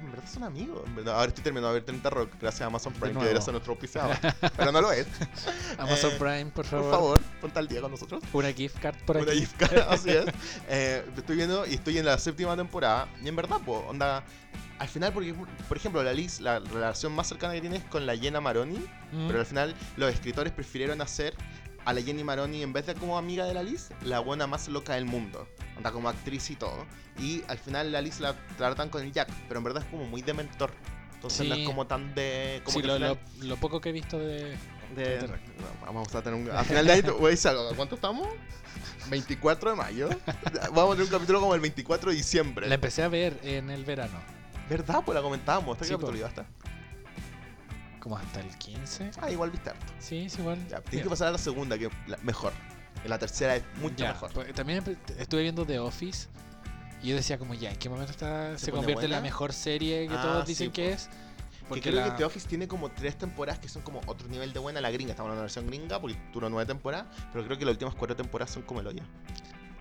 [0.00, 0.82] En verdad son amigos.
[0.86, 1.14] En verdad.
[1.14, 3.72] Ahora estoy terminando de ver 30 Rock gracias a Amazon Prime, que debería ser nuestro
[3.72, 4.16] auspiciador.
[4.56, 5.06] pero no lo es.
[5.78, 6.84] Amazon eh, Prime, por favor.
[6.84, 8.22] Por favor, ponte al día con nosotros.
[8.32, 9.40] Una gift card por Una aquí.
[9.40, 10.26] gift card, así es.
[10.68, 13.08] Eh, estoy viendo y estoy en la séptima temporada.
[13.22, 14.24] Y en verdad, pues, onda.
[14.78, 15.34] Al final, porque,
[15.68, 18.78] por ejemplo, la Liz, la relación más cercana que tiene es con la Jenna Maroni.
[19.12, 19.26] Mm.
[19.26, 21.34] Pero al final, los escritores prefirieron hacer
[21.86, 24.68] a la Jenny Maroni, en vez de como amiga de la Liz, la buena más
[24.68, 25.48] loca del mundo.
[25.76, 26.84] Onda como actriz y todo.
[27.18, 29.28] Y al final, la Liz la tratan con el Jack.
[29.48, 30.72] Pero en verdad es como muy de mentor.
[31.14, 31.62] Entonces no Sí.
[31.62, 32.60] es como tan de.
[32.64, 34.56] Como Sí, que lo, al final- lo- lo poco que he visto de.
[34.94, 36.50] de- no, vamos a tener un.
[36.50, 37.70] Al final de año, voy a decir algo.
[37.74, 38.28] ¿Cuánto estamos?
[39.08, 40.08] 24 de mayo.
[40.72, 42.68] Vamos a tener un capítulo como el 24 de diciembre.
[42.68, 44.18] La empecé a ver en el verano.
[44.68, 45.02] ¿Verdad?
[45.04, 45.74] Pues la comentábamos.
[45.74, 46.18] ¿Hasta qué Sí, capítulo po.
[46.18, 46.46] iba hasta?
[48.06, 49.10] Como hasta el 15.
[49.20, 49.84] Ah, igual viste harto.
[49.98, 50.64] Sí, es igual.
[50.68, 52.52] Ya, tienes que pasar a la segunda, que la mejor.
[53.02, 54.32] En la tercera es mucho Ya, mejor.
[54.32, 54.84] pues, también
[55.18, 56.28] estuve viendo The Office.
[57.02, 59.16] Y yo decía como ya, ¿en qué momento está, ¿Se se, pone convierte en la
[59.16, 59.26] buena?
[59.26, 61.06] mejor serie que Ah, todos sí, dicen que es?
[61.08, 62.04] Que Porque creo la...
[62.12, 64.92] que The Office tiene como tres temporadas que son como otro nivel de buena la
[64.92, 65.10] gringa.
[65.10, 67.06] Estamos de la versión gringa porque duró nueve temporadas.
[67.32, 69.02] Pero creo que las últimas cuatro temporadas son como el hoya.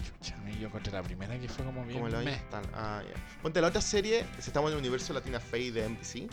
[0.03, 2.34] Chucha, a mí yo encontré la primera que fue como bien Como el meh.
[2.34, 3.13] Están- Ah, ya.
[3.43, 6.28] Ponte la otra serie, si estamos en el universo Latina Fey de NBC.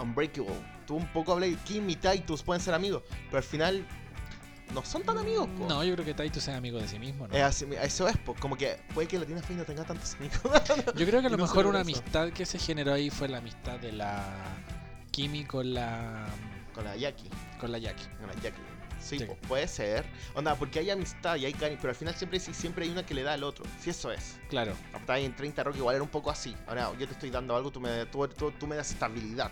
[0.00, 0.54] Unbreakable.
[0.86, 3.86] Tú un poco hablé, Kim y Titus pueden ser amigos, pero al final
[4.72, 5.66] no son tan amigos, po.
[5.68, 7.36] No, yo creo que Titus es amigo de sí mismo, ¿no?
[7.44, 8.34] Así, eso es, po.
[8.34, 10.40] como que puede que Latina Fey no tenga tantos amigos.
[10.96, 11.90] Yo creo que a lo no mejor una eso.
[11.90, 14.24] amistad que se generó ahí fue la amistad de la
[15.10, 16.26] Kimi con la
[16.74, 17.28] Con la Jackie.
[17.60, 18.06] con la Jackie.
[18.18, 18.62] Con la Jackie.
[19.00, 19.24] Sí, Sí.
[19.26, 20.04] po, puede ser.
[20.34, 23.04] Onda, porque hay amistad y hay cariño, pero al final siempre, sí, siempre hay una
[23.04, 23.64] que le da al otro.
[23.80, 24.38] Si eso es.
[24.48, 24.72] Claro.
[24.98, 26.56] Está ahí en 30 Rock igual era un poco así.
[26.66, 29.50] Ahora yo te estoy dando algo, tú me, tú, tú- tú me das estabilidad.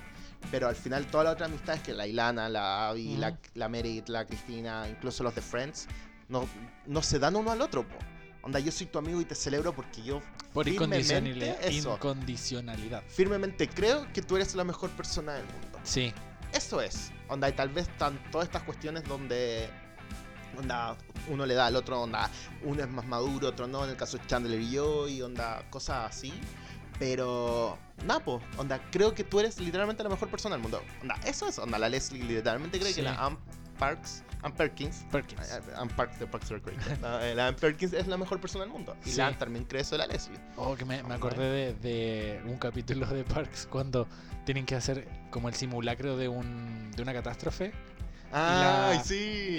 [0.51, 3.69] Pero al final toda la otra amistad es que la Ilana, la Abby, la, la
[3.69, 5.87] Merit, la Cristina, incluso los de Friends,
[6.29, 6.47] no,
[6.87, 7.97] no se dan uno al otro, po.
[8.43, 10.21] Onda, yo soy tu amigo y te celebro porque yo
[10.53, 11.63] Por incondicionalidad.
[11.63, 11.95] eso.
[11.95, 13.03] Incondicionalidad.
[13.07, 15.79] firmemente creo que tú eres la mejor persona del mundo.
[15.85, 16.13] Sí.
[16.53, 17.13] Eso es.
[17.29, 19.71] Onda, y tal vez están todas estas cuestiones donde.
[20.59, 20.97] Onda,
[21.29, 22.29] uno le da al otro, onda,
[22.63, 25.65] uno es más maduro, otro no, en el caso de Chandler y yo, y onda,
[25.71, 26.31] cosas así.
[26.99, 30.83] Pero, Napo, onda, creo que tú eres literalmente la mejor persona del mundo.
[31.01, 32.97] Onda, eso es, onda, la Leslie literalmente cree Sí.
[32.97, 33.39] que la Ann
[33.79, 35.41] Parks, Ann Perkins, Perkins.
[35.77, 36.51] Ann Parks de Parks
[37.01, 38.95] la, eh, la Ann Perkins es la mejor persona del mundo.
[39.05, 39.17] Y Sí.
[39.19, 40.39] la Ann también cree eso de la Leslie.
[40.57, 44.07] Oh, que me, me acordé de, de un capítulo de Parks cuando
[44.45, 47.73] tienen que hacer como el simulacro de un de una catástrofe
[48.33, 49.15] ¡Ay, la- sí!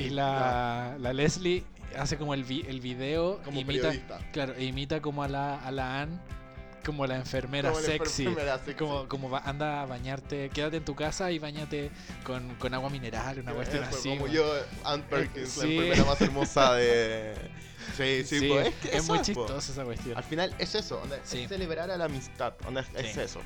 [0.06, 1.64] y la, la Leslie
[1.98, 4.20] hace como el, vi- el video Como imita periodista.
[4.34, 6.20] claro e imita como a la a la Ann
[6.84, 8.74] como la enfermera Como la sexy enfermera sexy.
[8.76, 11.90] como como anda a bañarte quédate en tu casa y bañate
[12.24, 14.46] con, con agua mineral una cuestión así Como yo,
[14.84, 15.60] Ann Perkins, sí.
[15.62, 17.34] la enfermera más hermosa de.
[17.98, 19.24] Sí, sí, Sí, pues, es, que es muy po.
[19.26, 21.42] chistosa esa cuestión Al final es eso, onda, Sí.
[21.42, 23.20] es celebrar a la amistad, onda, es, es Sí.
[23.20, 23.42] eso.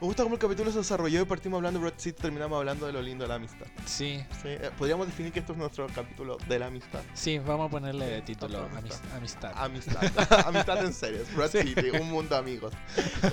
[0.00, 2.56] Me gusta cómo el capítulo se desarrolló y partimos hablando de Red Seat y terminamos
[2.56, 3.66] hablando de lo lindo de la amistad.
[3.84, 7.00] sí Sí, eh, podríamos definir que esto es nuestro capítulo de la amistad.
[7.12, 10.02] sí vamos a ponerle de Sí, título otra amis- amistad Amistad.
[10.46, 11.20] amistad en serio.
[11.36, 11.58] Red Sí.
[11.74, 12.72] City, un mundo de amigos.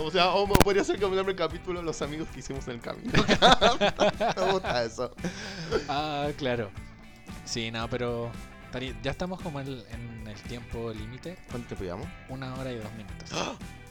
[0.02, 2.74] O sea, o podría ser como el nombre del capítulo Los amigos que hicimos en
[2.76, 3.14] el camino.
[4.36, 5.14] Me gusta eso.
[5.88, 6.70] Ah, claro.
[7.46, 8.30] Sí, no, pero
[9.02, 12.08] ya estamos como en el, tiempo límite, ¿Cuánto te pillamos?
[12.30, 13.32] una hora y dos minutos.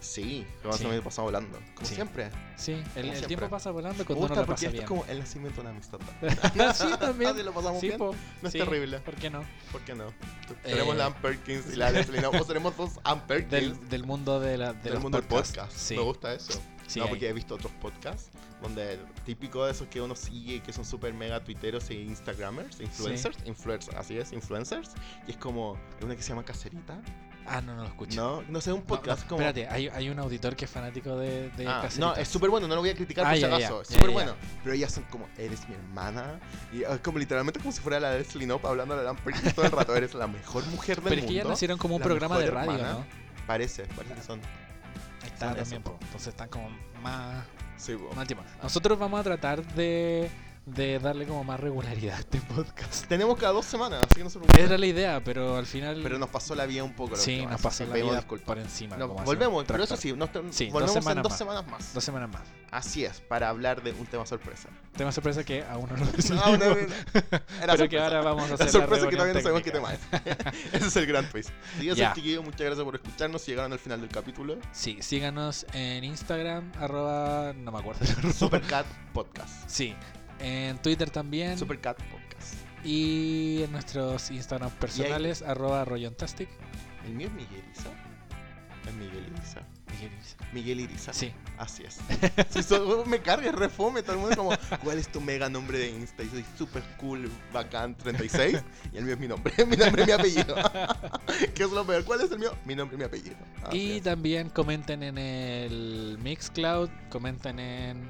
[0.01, 0.87] Sí, vas Sí.
[0.87, 1.59] me pasado volando.
[1.75, 1.95] Como Sí.
[1.95, 2.31] siempre.
[2.57, 3.27] Sí, el, el siempre.
[3.29, 5.01] tiempo pasa volando Me cuando uno gusta lo porque pasa esto es bien.
[5.01, 5.99] como el nacimiento de una amistad.
[6.75, 7.45] sí, también.
[7.45, 7.99] Lo pasamos Sí, bien.
[7.99, 8.15] po.
[8.43, 8.99] No es terrible.
[9.01, 9.45] ¿Por qué no?
[9.73, 10.13] ¿Por qué no?
[10.63, 12.23] Tenemos Eh, la Ann Perkins y la Leslie.
[12.23, 15.27] Pues tenemos dos Ann Perkins Del, del mundo de la, de del los mundo del
[15.27, 15.91] podcast.
[15.91, 16.61] Me gusta eso.
[16.97, 18.31] no, hay- porque he visto otros podcasts
[18.63, 23.37] donde típico de esos que uno sigue que son súper mega tuiteros e instagramers, influencers,
[23.45, 24.93] influencers, así es, influencers.
[25.29, 27.01] Y es como una que se llama Caserita.
[27.49, 28.17] Ah, no, no lo escucho.
[28.21, 29.41] No, no sé, un No, podcast no, como.
[29.43, 32.67] Espérate, hay, hay un auditor que es fanático de, de Ah, no, es súper bueno,
[32.67, 33.83] no lo voy a criticar Ah, por si acaso.
[33.83, 34.35] Es súper bueno.
[34.65, 36.41] Pero ellas son como, eres mi hermana.
[36.73, 39.55] Y es como literalmente como si fuera la Leslie Knope hablando a la Ann Perkins
[39.55, 39.95] todo el rato.
[39.97, 41.29] Eres la mejor mujer del Pero es mundo.
[41.33, 42.93] que ya nacieron como un programa de radio, hermana.
[42.95, 43.07] ¿no?
[43.47, 44.41] Parece, parece que son.
[45.23, 45.99] Ahí está Son también, eso, po.
[46.03, 46.69] Entonces están como
[47.03, 47.45] más,
[47.77, 48.13] Sí, po.
[48.15, 48.29] más.
[48.63, 50.29] Nosotros vamos a tratar de,
[50.67, 53.07] de darle como más regularidad a este podcast.
[53.07, 54.64] Tenemos cada dos semanas, así que no se preocupen.
[54.64, 56.01] Era la idea, pero al final.
[56.03, 57.12] Pero nos pasó la vida un poco.
[57.12, 58.97] la sí, nos pasó así la que vida por encima.
[58.97, 61.39] No, volvemos, pero eso sí, nos Sí, dos volvemos en semanas dos más.
[61.39, 61.95] semanas más.
[61.95, 62.43] Dos semanas más.
[62.73, 64.69] Así es, para hablar de un tema sorpresa.
[64.97, 66.45] Tema sorpresa que aún no lo decidimos.
[66.45, 67.41] Ah, una- era pero
[67.73, 68.05] que sorpresa.
[68.07, 70.01] ahora vamos a hacer La sorpresa es que todavía no sabemos qué tema es.
[70.73, 71.51] Ese es el gran twist.
[71.81, 72.43] Es, chiquillos.
[72.45, 73.41] Muchas gracias por escucharnos.
[73.41, 78.05] Si llegaron al final del capítulo, Sí, síganos en Instagram, arroba, no me acuerdo.
[78.33, 79.69] Supercat Podcast.
[79.71, 79.95] Sí,
[80.41, 81.59] en Twitter también.
[81.59, 82.55] Supercat Podcast.
[82.84, 86.49] Y en nuestros Instagram personales, arroba rollontastic.
[87.05, 87.91] ¿El mío es Miguel Isa?
[88.87, 89.66] Es Miguel Isa.
[89.97, 90.37] Miguel Iriza.
[90.53, 91.12] Miguel Iriza.
[91.12, 91.99] Sí, Así es.
[92.66, 94.03] So- me carga, es refome.
[94.03, 96.22] Todo el mundo es como, ¿cuál es tu mega nombre de Insta?
[96.22, 98.62] Y soy super cool, bacán, 36.
[98.93, 99.53] Y el mío es mi nombre.
[99.66, 100.55] mi nombre y mi apellido.
[101.55, 102.05] ¿Qué es lo peor?
[102.05, 102.55] ¿Cuál es el mío?
[102.64, 103.37] Mi nombre y mi apellido.
[103.64, 104.03] Así y es.
[104.03, 108.09] también comenten en el Mixcloud, comenten en,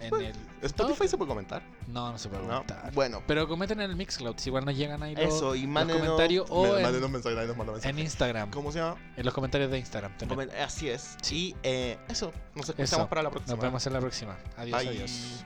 [0.00, 0.36] en Pues, el...
[0.66, 1.62] Spotify se puede comentar.
[1.86, 2.48] No, no se puede ¿no?
[2.48, 2.92] comentar.
[2.92, 5.54] Bueno, Pero comenten en el Mixcloud, si igual nos llegan ahí los, eso.
[5.54, 7.98] Y los mándenos comentarios o me- en, mándenos mensajes, ahí nos mandan en.
[7.98, 8.96] Instagram, ¿Cómo se llama?
[9.16, 10.16] en los comentarios de Instagram.
[10.18, 10.50] también.
[10.62, 11.16] Así es.
[11.30, 12.32] Y eh, eso.
[12.54, 13.08] Nos escuchamos Eso.
[13.08, 13.54] para la próxima.
[13.56, 14.36] Nos vemos en la próxima.
[14.56, 14.88] Adiós, Bye.
[14.88, 15.44] adiós.